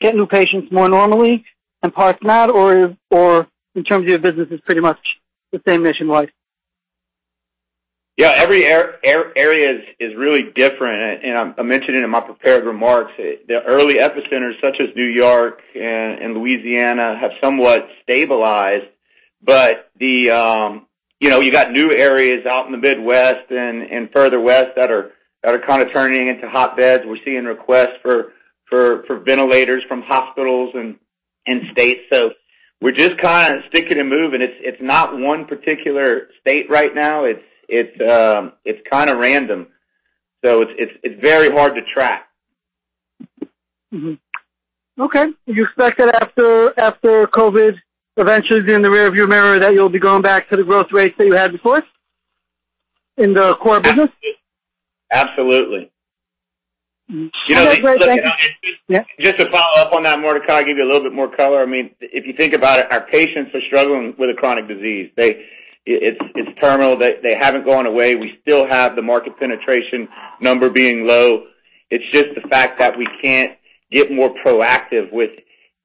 get 0.00 0.14
new 0.14 0.26
patients 0.26 0.70
more 0.70 0.88
normally 0.88 1.44
and 1.82 1.94
parts 1.94 2.18
not, 2.22 2.50
or, 2.50 2.96
or 3.10 3.48
in 3.74 3.84
terms 3.84 4.04
of 4.04 4.08
your 4.08 4.18
business 4.18 4.48
is 4.50 4.60
pretty 4.60 4.80
much 4.80 4.98
the 5.52 5.60
same 5.66 5.82
nationwide? 5.82 6.32
Yeah, 8.16 8.34
every 8.36 8.70
er- 8.70 8.96
er- 9.06 9.32
area 9.34 9.70
is, 9.70 9.80
is 9.98 10.16
really 10.16 10.42
different, 10.54 11.24
and 11.24 11.54
I 11.56 11.62
mentioned 11.62 11.96
it 11.96 12.04
in 12.04 12.10
my 12.10 12.20
prepared 12.20 12.66
remarks. 12.66 13.12
The 13.16 13.62
early 13.66 13.94
epicenters, 13.94 14.60
such 14.60 14.76
as 14.78 14.94
New 14.94 15.06
York 15.06 15.60
and, 15.74 16.22
and 16.22 16.34
Louisiana, 16.34 17.18
have 17.18 17.30
somewhat 17.42 17.88
stabilized, 18.02 18.88
but 19.42 19.90
the 19.98 20.30
um, 20.32 20.86
you 21.18 21.30
know 21.30 21.40
you 21.40 21.50
got 21.50 21.72
new 21.72 21.90
areas 21.96 22.44
out 22.50 22.66
in 22.66 22.72
the 22.72 22.78
Midwest 22.78 23.50
and, 23.50 23.82
and 23.84 24.10
further 24.12 24.38
west 24.38 24.72
that 24.76 24.90
are 24.90 25.12
that 25.42 25.54
are 25.54 25.66
kind 25.66 25.80
of 25.80 25.88
turning 25.94 26.28
into 26.28 26.46
hotbeds. 26.46 27.04
We're 27.06 27.24
seeing 27.24 27.44
requests 27.44 27.96
for 28.02 28.32
for 28.68 29.04
for 29.06 29.20
ventilators 29.20 29.82
from 29.88 30.02
hospitals 30.02 30.72
and 30.74 30.96
and 31.46 31.62
states. 31.72 32.02
So 32.12 32.32
we're 32.80 32.92
just 32.92 33.18
kind 33.18 33.54
of 33.54 33.62
sticking 33.68 33.98
and 33.98 34.08
moving. 34.08 34.42
It's 34.42 34.54
it's 34.60 34.80
not 34.80 35.16
one 35.16 35.46
particular 35.46 36.28
state 36.40 36.70
right 36.70 36.94
now. 36.94 37.24
It's 37.24 37.42
it's 37.68 38.10
um, 38.10 38.52
it's 38.64 38.80
kind 38.90 39.10
of 39.10 39.18
random, 39.18 39.68
so 40.44 40.62
it's 40.62 40.72
it's 40.76 40.92
it's 41.02 41.20
very 41.20 41.50
hard 41.50 41.74
to 41.74 41.82
track. 41.82 42.26
Mm-hmm. 43.92 44.14
Okay, 45.02 45.26
you 45.46 45.64
expect 45.64 45.98
that 45.98 46.22
after 46.22 46.78
after 46.78 47.26
COVID 47.26 47.76
eventually 48.16 48.72
in 48.72 48.82
the 48.82 48.88
rearview 48.88 49.28
mirror 49.28 49.58
that 49.58 49.72
you'll 49.72 49.88
be 49.88 49.98
going 49.98 50.22
back 50.22 50.48
to 50.50 50.56
the 50.56 50.64
growth 50.64 50.92
rates 50.92 51.16
that 51.18 51.26
you 51.26 51.32
had 51.32 51.52
before 51.52 51.82
in 53.16 53.34
the 53.34 53.54
core 53.56 53.80
business? 53.80 54.10
Absolutely. 55.12 55.89
You 57.10 57.30
know, 57.56 57.64
look, 57.64 57.78
you 57.78 58.06
know, 58.06 58.30
just, 58.38 58.52
Yeah. 58.88 59.04
just 59.18 59.38
to 59.38 59.50
follow 59.50 59.84
up 59.84 59.92
on 59.92 60.04
that, 60.04 60.20
Mordecai, 60.20 60.62
give 60.62 60.76
you 60.76 60.84
a 60.84 60.90
little 60.90 61.02
bit 61.02 61.12
more 61.12 61.34
color. 61.34 61.60
I 61.60 61.66
mean, 61.66 61.90
if 62.00 62.26
you 62.26 62.34
think 62.34 62.54
about 62.54 62.78
it, 62.78 62.92
our 62.92 63.06
patients 63.06 63.50
are 63.54 63.60
struggling 63.66 64.14
with 64.16 64.30
a 64.30 64.34
chronic 64.34 64.68
disease. 64.68 65.10
They, 65.16 65.44
it's 65.86 66.18
it's 66.36 66.60
terminal. 66.60 66.96
They 66.96 67.16
they 67.22 67.34
haven't 67.38 67.64
gone 67.64 67.86
away. 67.86 68.14
We 68.14 68.38
still 68.42 68.66
have 68.68 68.94
the 68.94 69.02
market 69.02 69.38
penetration 69.38 70.08
number 70.40 70.70
being 70.70 71.06
low. 71.06 71.44
It's 71.90 72.04
just 72.12 72.28
the 72.34 72.46
fact 72.48 72.78
that 72.78 72.96
we 72.96 73.08
can't 73.22 73.56
get 73.90 74.12
more 74.12 74.32
proactive 74.44 75.12
with 75.12 75.30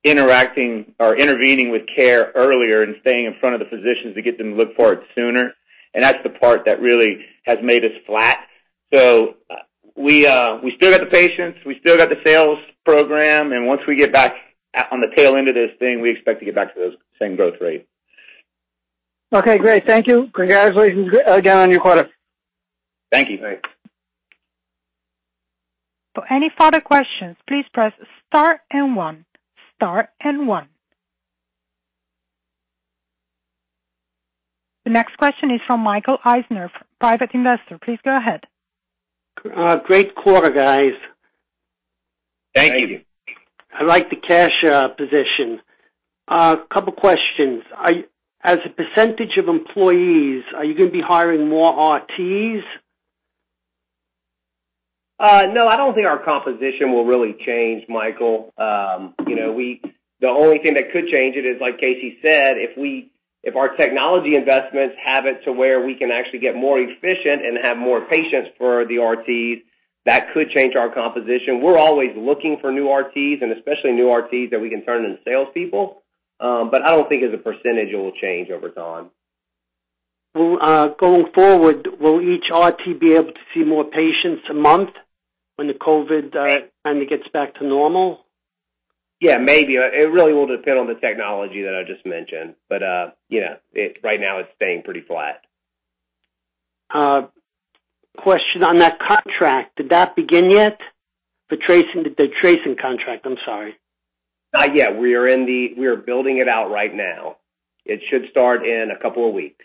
interacting 0.04 0.94
or 1.00 1.16
intervening 1.18 1.72
with 1.72 1.84
care 1.96 2.32
earlier 2.36 2.84
and 2.84 2.98
staying 3.02 3.26
in 3.26 3.36
front 3.40 3.56
of 3.56 3.60
the 3.62 3.76
physicians 3.76 4.14
to 4.16 4.22
get 4.22 4.38
them 4.38 4.52
to 4.52 4.56
look 4.58 4.76
for 4.76 4.94
it 4.94 5.00
sooner. 5.16 5.54
And 5.96 6.04
that's 6.04 6.22
the 6.24 6.30
part 6.30 6.66
that 6.66 6.80
really 6.82 7.26
has 7.46 7.58
made 7.64 7.84
us 7.84 7.92
flat. 8.06 8.40
So 8.94 9.36
we 9.96 10.28
uh, 10.28 10.58
we 10.64 10.74
still 10.76 10.92
got 10.92 11.00
the 11.00 11.06
patients, 11.06 11.60
we 11.66 11.78
still 11.80 11.98
got 11.98 12.10
the 12.10 12.20
sales 12.26 12.60
program, 12.86 13.52
and 13.54 13.66
once 13.66 13.82
we 13.88 13.96
get 13.96 14.12
back 14.12 14.36
on 14.92 15.00
the 15.02 15.12
tail 15.16 15.36
end 15.36 15.48
of 15.48 15.56
this 15.56 15.72
thing, 15.80 16.02
we 16.02 16.12
expect 16.12 16.40
to 16.40 16.46
get 16.46 16.56
back 16.56 16.74
to 16.74 16.80
those 16.80 16.96
same 17.20 17.36
growth 17.36 17.56
rates. 17.62 17.88
Okay, 19.34 19.58
great. 19.58 19.86
Thank 19.86 20.08
you. 20.08 20.30
Congratulations 20.34 21.14
again 21.26 21.58
on 21.58 21.72
your 21.72 21.80
quarter. 21.80 22.10
Thank 23.12 23.30
you. 23.30 23.40
Thanks. 23.40 23.62
For 26.14 26.32
any 26.32 26.50
further 26.58 26.80
questions, 26.80 27.36
please 27.48 27.66
press 27.74 27.92
star 28.28 28.62
and 28.72 28.96
one. 28.96 29.26
Star 29.76 30.10
and 30.22 30.48
one. 30.48 30.70
The 34.86 34.92
next 34.92 35.18
question 35.18 35.52
is 35.52 35.60
from 35.66 35.82
Michael 35.82 36.20
Eisner, 36.24 36.72
private 37.00 37.32
investor. 37.34 37.80
Please 37.84 38.00
go 38.06 38.16
ahead. 38.16 38.42
Uh, 39.44 39.78
great 39.78 40.16
quarter, 40.16 40.50
guys. 40.50 40.94
Thank, 42.54 42.74
Thank 42.74 42.82
you. 42.82 42.88
you. 42.88 43.02
I 43.78 43.84
like 43.84 44.10
the 44.10 44.16
cash 44.16 44.64
uh, 44.64 44.90
position. 44.90 45.62
A 46.30 46.34
uh, 46.34 46.56
couple 46.74 46.94
questions. 46.94 47.64
Are 47.76 47.94
you, 47.94 48.04
as 48.44 48.60
a 48.66 48.70
percentage 48.70 49.38
of 49.38 49.48
employees, 49.48 50.44
are 50.56 50.64
you 50.64 50.76
going 50.76 50.88
to 50.88 50.94
be 50.94 51.02
hiring 51.02 51.50
more 51.50 51.74
RTs? 51.74 52.62
Uh, 55.20 55.48
no, 55.54 55.68
I 55.68 55.78
don't 55.78 55.96
think 55.96 56.08
our 56.08 56.24
composition 56.24 56.92
will 56.92 57.06
really 57.06 57.36
change, 57.46 57.86
Michael. 57.88 58.54
Um, 58.58 59.14
you 59.28 59.36
know, 59.36 59.52
we 59.54 59.82
the 60.20 60.30
only 60.30 60.60
thing 60.60 60.76
that 60.76 60.92
could 60.92 61.08
change 61.08 61.36
it 61.36 61.46
is, 61.46 61.60
like 61.62 61.80
Casey 61.80 62.18
said, 62.26 62.54
if 62.58 62.78
we 62.78 63.12
if 63.46 63.56
our 63.56 63.76
technology 63.78 64.36
investments 64.36 64.96
have 65.06 65.28
it 65.28 65.46
to 65.46 65.54
where 65.54 65.86
we 65.86 65.96
can 65.96 66.10
actually 66.12 66.40
get 66.40 66.56
more 66.56 66.80
efficient 66.80 67.46
and 67.46 67.60
have 67.64 67.78
more 67.78 68.02
patients 68.02 68.50
for 68.58 68.86
the 68.86 68.96
RTs, 68.96 69.62
that 70.06 70.34
could 70.34 70.50
change 70.50 70.76
our 70.76 70.92
composition. 70.92 71.62
We're 71.62 71.78
always 71.78 72.10
looking 72.18 72.58
for 72.60 72.72
new 72.72 72.86
RTs 72.86 73.44
and 73.44 73.52
especially 73.52 73.92
new 73.92 74.06
RTs 74.06 74.50
that 74.50 74.60
we 74.60 74.70
can 74.70 74.84
turn 74.84 75.06
into 75.06 75.20
salespeople. 75.24 76.02
Um, 76.40 76.70
but 76.72 76.82
I 76.82 76.90
don't 76.90 77.08
think 77.08 77.24
as 77.24 77.34
a 77.34 77.38
percentage 77.38 77.90
it 77.94 77.98
will 77.98 78.12
change 78.20 78.50
over 78.50 78.70
time. 78.70 79.12
Will, 80.34 80.58
uh, 80.60 80.88
going 81.00 81.32
forward, 81.34 81.88
will 82.00 82.22
each 82.22 82.46
RT 82.52 83.00
be 83.00 83.14
able 83.14 83.32
to 83.32 83.40
see 83.54 83.64
more 83.64 83.86
patients 83.86 84.44
a 84.50 84.54
month 84.54 84.90
when 85.56 85.68
the 85.68 85.74
COVID 85.74 86.36
uh, 86.36 86.66
kind 86.84 87.02
of 87.02 87.08
gets 87.08 87.28
back 87.32 87.56
to 87.56 87.64
normal? 87.66 88.25
Yeah, 89.22 89.38
maybe. 89.38 89.78
Uh, 89.78 89.84
It 89.94 90.12
really 90.12 90.34
will 90.34 90.48
depend 90.48 90.78
on 90.78 90.88
the 90.88 90.96
technology 90.96 91.64
that 91.64 91.76
I 91.76 91.84
just 91.84 92.06
mentioned. 92.06 92.56
But, 92.70 92.84
uh, 92.84 93.12
you 93.30 93.42
know, 93.42 93.58
it, 93.74 93.98
right 94.04 94.20
now 94.20 94.40
it's 94.40 94.50
staying 94.56 94.84
pretty 94.84 95.02
flat. 95.02 95.42
Uh, 96.94 97.28
question 98.18 98.64
on 98.64 98.78
that 98.78 99.00
contract. 99.00 99.78
Did 99.78 99.90
that 99.90 100.16
begin 100.16 100.52
yet? 100.52 100.80
The 101.50 101.58
tracing, 101.58 102.04
the, 102.04 102.10
the 102.18 102.28
tracing 102.42 102.76
contract, 102.82 103.26
I'm 103.26 103.38
sorry. 103.46 103.76
Not 104.54 104.76
yet. 104.76 104.98
We 104.98 105.16
are 105.16 105.28
in 105.28 105.46
the, 105.46 105.74
we 105.78 105.86
are 105.88 105.96
building 105.96 106.38
it 106.40 106.48
out 106.48 106.72
right 106.72 106.94
now. 106.94 107.38
It 107.86 108.02
should 108.10 108.30
start 108.32 108.66
in 108.66 108.90
a 108.92 109.02
couple 109.02 109.28
of 109.28 109.34
weeks. 109.34 109.64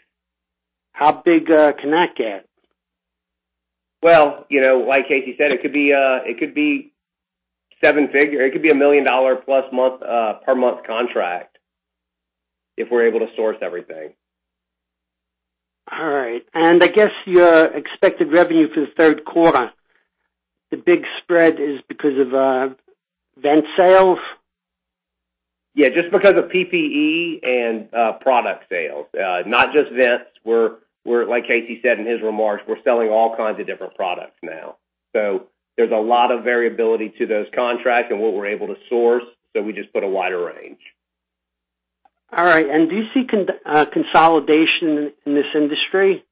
How 0.93 1.13
big 1.13 1.51
uh, 1.51 1.73
can 1.73 1.93
that 1.93 2.17
get? 2.17 2.47
Well, 4.03 4.47
you 4.49 4.61
know, 4.61 4.79
like 4.81 5.09
Casey 5.09 5.37
said, 5.41 5.53
it 5.53 5.63
could 5.63 5.73
be, 5.73 5.93
uh, 5.93 6.25
it 6.25 6.39
could 6.39 6.55
be 6.55 6.93
seven 7.83 8.09
figure. 8.09 8.45
It 8.45 8.53
could 8.53 8.63
be 8.63 8.71
a 8.71 8.75
million 8.75 9.05
dollar 9.05 9.37
plus 9.37 9.65
month, 9.73 10.03
uh, 10.03 10.35
per 10.47 10.55
month 10.55 10.87
contract 10.87 11.59
if 12.77 12.89
we're 12.91 13.07
able 13.07 13.21
to 13.21 13.29
source 13.37 13.57
everything. 13.63 14.15
All 15.91 16.09
right. 16.09 16.43
And 16.55 16.83
I 16.83 16.89
guess 16.89 17.11
your 17.27 17.65
expected 17.77 18.33
revenue 18.33 18.69
for 18.73 18.81
the 18.81 18.93
third 18.97 19.25
quarter, 19.25 19.73
the 20.71 20.77
big 20.77 21.05
spread 21.23 21.55
is 21.55 21.81
because 21.89 22.19
of 22.19 22.33
uh, 22.33 22.75
vent 23.37 23.65
sales. 23.77 24.19
Yeah, 25.75 25.89
just 25.89 26.11
because 26.13 26.35
of 26.35 26.45
PPE 26.51 27.41
and 27.43 27.95
uh, 27.95 28.13
product 28.21 28.65
sales, 28.69 29.07
uh, 29.15 29.43
not 29.47 29.73
just 29.73 29.91
vents. 29.93 30.27
We're 30.45 30.77
we're 31.05 31.27
like 31.27 31.45
Casey 31.49 31.81
said 31.83 31.99
in 31.99 32.07
his 32.07 32.21
remarks, 32.23 32.65
we're 32.69 32.83
selling 32.83 33.09
all 33.09 33.37
kinds 33.37 33.61
of 33.61 33.67
different 33.67 33.95
products 33.95 34.37
now. 34.43 34.77
So 35.15 35.47
there's 35.81 35.93
a 35.93 35.97
lot 35.97 36.31
of 36.31 36.45
variability 36.45 37.11
to 37.19 37.27
those 37.27 37.47
contracts 37.55 38.09
and 38.11 38.21
what 38.21 38.35
we're 38.35 38.49
able 38.49 38.67
to 38.67 38.75
source. 38.91 39.23
So 39.57 39.63
we 39.63 39.73
just 39.73 39.91
put 39.95 40.05
a 40.05 40.09
wider 40.09 40.45
range. 40.45 40.79
All 42.37 42.45
right. 42.45 42.69
And 42.69 42.91
do 42.91 42.97
you 42.97 43.05
see 43.15 43.27
con- 43.27 43.47
uh, 43.65 43.87
consolidation 43.91 45.13
in 45.25 45.35
this 45.35 45.47
industry? 45.55 46.23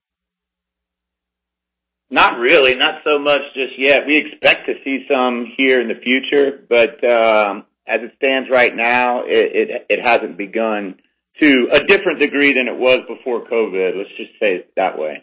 Not 2.10 2.38
really, 2.38 2.74
not 2.74 2.96
so 3.10 3.18
much 3.18 3.40
just 3.54 3.78
yet. 3.78 4.06
We 4.06 4.16
expect 4.18 4.66
to 4.66 4.74
see 4.84 5.06
some 5.10 5.46
here 5.56 5.80
in 5.80 5.88
the 5.88 6.00
future, 6.02 6.62
but 6.68 7.02
um, 7.10 7.64
as 7.86 8.00
it 8.02 8.12
stands 8.16 8.50
right 8.50 8.74
now, 8.74 9.24
it, 9.24 9.50
it 9.52 9.86
it 9.90 10.00
hasn't 10.02 10.38
begun 10.38 10.96
to 11.40 11.68
a 11.70 11.84
different 11.84 12.20
degree 12.20 12.54
than 12.54 12.66
it 12.66 12.78
was 12.78 13.00
before 13.06 13.46
COVID. 13.46 13.96
Let's 13.96 14.16
just 14.16 14.30
say 14.42 14.56
it 14.56 14.72
that 14.76 14.98
way. 14.98 15.22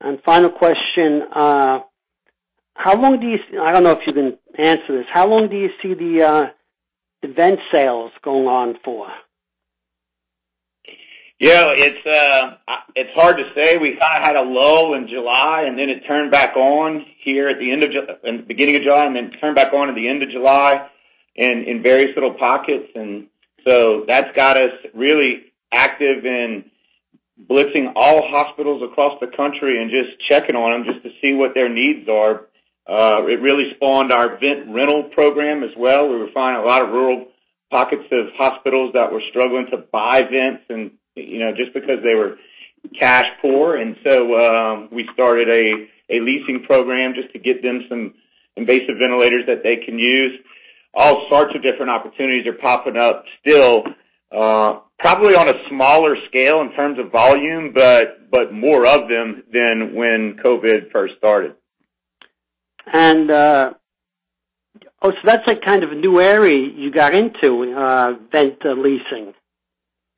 And 0.00 0.22
final 0.24 0.50
question: 0.50 1.22
uh, 1.34 1.80
How 2.82 2.98
long 2.98 3.20
do 3.20 3.26
you? 3.26 3.38
I 3.60 3.72
don't 3.72 3.84
know 3.84 3.92
if 3.92 4.06
you 4.06 4.14
can 4.14 4.38
answer 4.58 4.96
this. 4.96 5.06
How 5.12 5.26
long 5.26 5.50
do 5.50 5.56
you 5.56 5.68
see 5.82 5.92
the 5.92 6.24
uh, 6.24 6.46
the 7.20 7.28
vent 7.28 7.60
sales 7.70 8.10
going 8.24 8.46
on 8.46 8.76
for? 8.82 9.06
Yeah, 11.38 11.66
it's 11.74 12.06
uh, 12.06 12.56
it's 12.96 13.10
hard 13.14 13.36
to 13.36 13.44
say. 13.54 13.76
We 13.76 13.98
kind 14.00 14.22
of 14.22 14.26
had 14.26 14.36
a 14.36 14.42
lull 14.42 14.94
in 14.94 15.08
July, 15.08 15.64
and 15.66 15.78
then 15.78 15.90
it 15.90 16.06
turned 16.08 16.30
back 16.30 16.56
on 16.56 17.04
here 17.22 17.50
at 17.50 17.58
the 17.58 17.70
end 17.70 17.84
of 17.84 17.90
in 18.24 18.38
the 18.38 18.42
beginning 18.44 18.76
of 18.76 18.82
July, 18.82 19.04
and 19.04 19.14
then 19.14 19.30
turned 19.38 19.56
back 19.56 19.74
on 19.74 19.90
at 19.90 19.94
the 19.94 20.08
end 20.08 20.22
of 20.22 20.30
July, 20.30 20.88
in 21.34 21.64
in 21.66 21.82
various 21.82 22.14
little 22.14 22.34
pockets, 22.34 22.88
and 22.94 23.26
so 23.66 24.04
that's 24.08 24.34
got 24.34 24.56
us 24.56 24.72
really 24.94 25.52
active 25.70 26.24
in 26.24 26.64
blitzing 27.46 27.92
all 27.94 28.22
hospitals 28.30 28.82
across 28.82 29.20
the 29.20 29.26
country 29.26 29.80
and 29.80 29.90
just 29.90 30.18
checking 30.28 30.56
on 30.56 30.72
them 30.72 30.94
just 30.94 31.04
to 31.04 31.10
see 31.20 31.34
what 31.34 31.52
their 31.54 31.68
needs 31.68 32.08
are. 32.08 32.46
Uh, 32.86 33.22
it 33.26 33.40
really 33.40 33.72
spawned 33.76 34.12
our 34.12 34.38
vent 34.38 34.68
rental 34.68 35.04
program 35.14 35.62
as 35.62 35.70
well. 35.76 36.08
We 36.08 36.16
were 36.16 36.30
finding 36.34 36.64
a 36.64 36.66
lot 36.66 36.82
of 36.84 36.90
rural 36.90 37.26
pockets 37.70 38.04
of 38.10 38.26
hospitals 38.36 38.92
that 38.94 39.12
were 39.12 39.22
struggling 39.30 39.66
to 39.70 39.78
buy 39.92 40.22
vents 40.22 40.64
and, 40.68 40.90
you 41.14 41.38
know, 41.38 41.52
just 41.56 41.72
because 41.72 42.02
they 42.04 42.14
were 42.14 42.36
cash 42.98 43.26
poor. 43.40 43.76
And 43.76 43.96
so, 44.04 44.36
um, 44.38 44.88
we 44.90 45.08
started 45.12 45.48
a, 45.48 46.14
a 46.14 46.20
leasing 46.20 46.64
program 46.66 47.14
just 47.14 47.32
to 47.32 47.38
get 47.38 47.62
them 47.62 47.84
some 47.88 48.14
invasive 48.56 48.96
ventilators 48.98 49.46
that 49.46 49.62
they 49.62 49.84
can 49.84 49.98
use. 49.98 50.40
All 50.92 51.26
sorts 51.30 51.54
of 51.54 51.62
different 51.62 51.90
opportunities 51.90 52.46
are 52.46 52.54
popping 52.54 52.96
up 52.96 53.24
still, 53.40 53.84
uh, 54.32 54.80
probably 54.98 55.36
on 55.36 55.48
a 55.48 55.54
smaller 55.68 56.16
scale 56.28 56.60
in 56.62 56.72
terms 56.72 56.98
of 56.98 57.12
volume, 57.12 57.72
but, 57.72 58.28
but 58.30 58.52
more 58.52 58.84
of 58.86 59.08
them 59.08 59.44
than 59.52 59.94
when 59.94 60.38
COVID 60.44 60.90
first 60.90 61.14
started. 61.18 61.54
And, 62.92 63.30
uh, 63.30 63.72
oh, 65.02 65.10
so 65.10 65.16
that's 65.24 65.46
like 65.46 65.62
kind 65.62 65.84
of 65.84 65.92
a 65.92 65.94
new 65.94 66.20
area 66.20 66.68
you 66.74 66.90
got 66.90 67.14
into, 67.14 67.74
uh, 67.76 68.14
vent 68.32 68.64
uh, 68.64 68.72
leasing. 68.72 69.34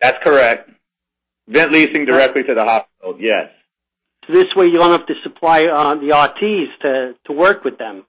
That's 0.00 0.18
correct. 0.24 0.70
Vent 1.48 1.72
leasing 1.72 2.04
directly 2.04 2.42
to 2.44 2.54
the 2.54 2.64
hospital, 2.64 3.16
yes. 3.20 3.50
So 4.26 4.32
this 4.32 4.48
way 4.54 4.66
you 4.66 4.74
don't 4.74 4.92
have 4.92 5.06
to 5.06 5.14
supply 5.22 5.66
uh, 5.66 5.94
the 5.96 6.10
RTs 6.10 6.78
to, 6.82 7.14
to 7.26 7.32
work 7.32 7.64
with 7.64 7.78
them. 7.78 8.04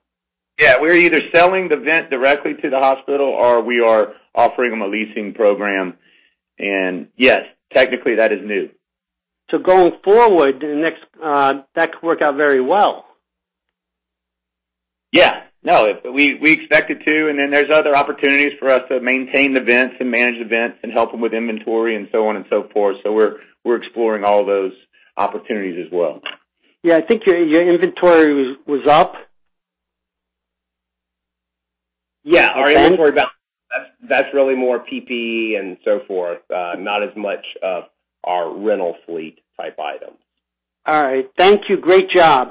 Yeah, 0.58 0.80
we're 0.80 0.94
either 0.94 1.20
selling 1.34 1.68
the 1.68 1.76
vent 1.76 2.10
directly 2.10 2.54
to 2.54 2.70
the 2.70 2.78
hospital 2.78 3.26
or 3.26 3.60
we 3.60 3.80
are 3.80 4.12
offering 4.34 4.70
them 4.70 4.82
a 4.82 4.86
leasing 4.86 5.34
program. 5.34 5.94
And 6.58 7.08
yes, 7.16 7.42
technically 7.72 8.16
that 8.16 8.32
is 8.32 8.38
new. 8.44 8.70
So 9.50 9.58
going 9.58 9.92
forward, 10.02 10.60
the 10.60 10.74
next 10.74 11.02
uh, 11.22 11.62
that 11.74 11.92
could 11.92 12.02
work 12.02 12.22
out 12.22 12.36
very 12.36 12.60
well. 12.60 13.04
Yeah, 15.14 15.44
no, 15.62 15.84
if 15.86 15.98
we 16.12 16.34
we 16.34 16.50
expect 16.52 16.90
it 16.90 16.98
to, 17.08 17.28
and 17.28 17.38
then 17.38 17.52
there's 17.52 17.70
other 17.72 17.96
opportunities 17.96 18.50
for 18.58 18.68
us 18.68 18.82
to 18.88 19.00
maintain 19.00 19.54
the 19.54 19.60
vents 19.60 19.94
and 20.00 20.10
manage 20.10 20.40
the 20.40 20.48
vents 20.48 20.78
and 20.82 20.92
help 20.92 21.12
them 21.12 21.20
with 21.20 21.32
inventory 21.32 21.94
and 21.94 22.08
so 22.10 22.26
on 22.26 22.34
and 22.34 22.44
so 22.52 22.68
forth. 22.74 22.96
So 23.04 23.12
we're 23.12 23.36
we're 23.64 23.76
exploring 23.76 24.24
all 24.24 24.44
those 24.44 24.72
opportunities 25.16 25.86
as 25.86 25.92
well. 25.92 26.20
Yeah, 26.82 26.96
I 26.96 27.02
think 27.02 27.22
your 27.26 27.38
your 27.46 27.62
inventory 27.62 28.34
was 28.34 28.56
was 28.66 28.86
up. 28.88 29.14
Yeah, 32.24 32.48
our 32.48 32.70
Okay. 32.70 32.84
inventory 32.84 33.12
balance, 33.12 33.32
that's, 33.70 33.90
that's 34.08 34.34
really 34.34 34.56
more 34.56 34.80
PPE 34.84 35.60
and 35.60 35.76
so 35.84 36.00
forth, 36.08 36.40
uh, 36.50 36.74
not 36.78 37.04
as 37.04 37.14
much 37.14 37.44
of 37.62 37.84
our 38.24 38.52
rental 38.52 38.96
fleet 39.06 39.38
type 39.60 39.78
items. 39.78 40.18
All 40.86 41.04
right, 41.04 41.30
thank 41.38 41.68
you. 41.68 41.76
Great 41.76 42.10
job. 42.10 42.48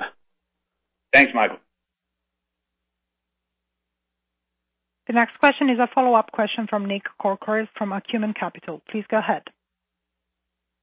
Thanks, 1.11 1.33
Michael. 1.35 1.57
The 5.13 5.19
next 5.19 5.37
question 5.37 5.69
is 5.69 5.77
a 5.77 5.87
follow-up 5.93 6.31
question 6.31 6.65
from 6.67 6.87
Nick 6.87 7.03
Corcoran 7.21 7.69
from 7.77 7.91
Acumen 7.91 8.33
Capital. 8.33 8.81
Please 8.89 9.05
go 9.11 9.19
ahead. 9.19 9.43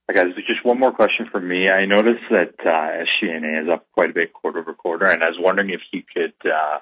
Hi, 0.08 0.14
guys. 0.14 0.32
Just 0.46 0.64
one 0.64 0.78
more 0.78 0.92
question 0.92 1.26
from 1.32 1.48
me. 1.48 1.68
I 1.68 1.84
noticed 1.84 2.22
that 2.30 2.54
uh, 2.60 3.24
SG&A 3.24 3.64
is 3.64 3.68
up 3.68 3.88
quite 3.92 4.10
a 4.10 4.12
bit 4.12 4.32
quarter-over-quarter, 4.32 5.04
and 5.06 5.24
I 5.24 5.26
was 5.26 5.36
wondering 5.40 5.70
if 5.70 5.80
you 5.92 6.04
could 6.14 6.48
uh, 6.48 6.78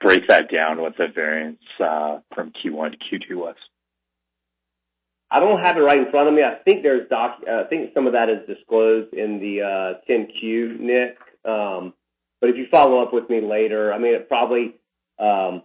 break 0.00 0.28
that 0.28 0.52
down, 0.52 0.80
what 0.80 0.96
the 0.96 1.08
variance 1.12 1.64
uh, 1.80 2.20
from 2.32 2.52
Q1 2.52 2.92
to 2.92 2.98
Q2 2.98 3.36
was. 3.36 3.56
I 5.32 5.40
don't 5.40 5.58
have 5.58 5.76
it 5.76 5.80
right 5.80 5.98
in 5.98 6.12
front 6.12 6.28
of 6.28 6.34
me. 6.34 6.42
I 6.44 6.62
think 6.62 6.84
there's 6.84 7.08
doc. 7.08 7.40
I 7.42 7.64
think 7.64 7.90
some 7.92 8.06
of 8.06 8.12
that 8.12 8.28
is 8.28 8.46
disclosed 8.46 9.12
in 9.14 9.40
the 9.40 9.62
uh, 9.62 10.00
10Q, 10.08 10.78
Nick. 10.78 11.18
Um, 11.44 11.92
but 12.40 12.50
if 12.50 12.56
you 12.56 12.66
follow 12.70 13.02
up 13.02 13.12
with 13.12 13.28
me 13.28 13.40
later, 13.40 13.92
I 13.92 13.98
mean, 13.98 14.14
it 14.14 14.28
probably 14.28 14.76
um, 15.18 15.62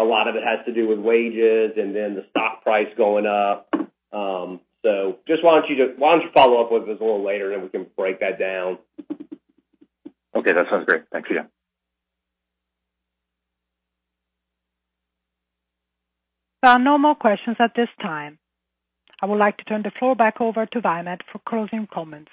a 0.00 0.04
lot 0.04 0.28
of 0.28 0.36
it 0.36 0.42
has 0.42 0.64
to 0.66 0.72
do 0.72 0.88
with 0.88 0.98
wages 0.98 1.72
and 1.76 1.94
then 1.94 2.14
the 2.14 2.24
stock 2.30 2.62
price 2.62 2.88
going 2.96 3.26
up. 3.26 3.68
Um, 4.12 4.60
so 4.82 5.18
just 5.28 5.44
why 5.44 5.60
don't 5.60 5.68
you 5.68 5.76
just, 5.76 5.98
why 5.98 6.12
don't 6.12 6.22
you 6.22 6.30
follow 6.34 6.62
up 6.62 6.72
with 6.72 6.84
us 6.84 7.00
a 7.00 7.04
little 7.04 7.24
later 7.24 7.52
and 7.52 7.62
we 7.62 7.68
can 7.68 7.86
break 7.96 8.20
that 8.20 8.38
down. 8.38 8.78
Okay, 10.34 10.52
that 10.52 10.66
sounds 10.70 10.86
great. 10.86 11.02
Thanks 11.12 11.28
again. 11.30 11.48
There 16.62 16.72
are 16.72 16.78
no 16.78 16.98
more 16.98 17.14
questions 17.14 17.56
at 17.58 17.72
this 17.74 17.88
time. 18.02 18.38
I 19.22 19.26
would 19.26 19.38
like 19.38 19.56
to 19.58 19.64
turn 19.64 19.82
the 19.82 19.92
floor 19.98 20.14
back 20.14 20.40
over 20.40 20.66
to 20.66 20.80
Viemed 20.80 21.20
for 21.30 21.40
closing 21.46 21.86
comments. 21.92 22.30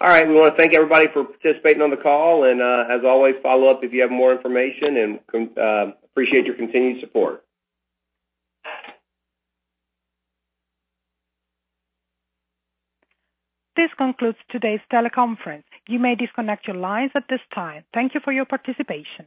All 0.00 0.08
right, 0.08 0.26
we 0.26 0.34
want 0.34 0.56
to 0.56 0.60
thank 0.60 0.74
everybody 0.74 1.06
for 1.12 1.24
participating 1.24 1.80
on 1.80 1.90
the 1.90 1.96
call, 1.96 2.44
and 2.44 2.60
uh, 2.60 2.92
as 2.92 3.04
always, 3.04 3.36
follow 3.42 3.68
up 3.68 3.84
if 3.84 3.92
you 3.92 4.02
have 4.02 4.10
more 4.10 4.32
information, 4.32 5.20
and 5.32 5.56
uh, 5.56 5.92
appreciate 6.12 6.46
your 6.46 6.56
continued 6.56 7.00
support. 7.00 7.44
This 13.74 13.88
concludes 13.96 14.36
today's 14.50 14.80
teleconference. 14.92 15.64
You 15.88 15.98
may 15.98 16.14
disconnect 16.14 16.66
your 16.66 16.76
lines 16.76 17.12
at 17.16 17.24
this 17.30 17.40
time. 17.54 17.84
Thank 17.94 18.14
you 18.14 18.20
for 18.22 18.32
your 18.32 18.44
participation. 18.44 19.26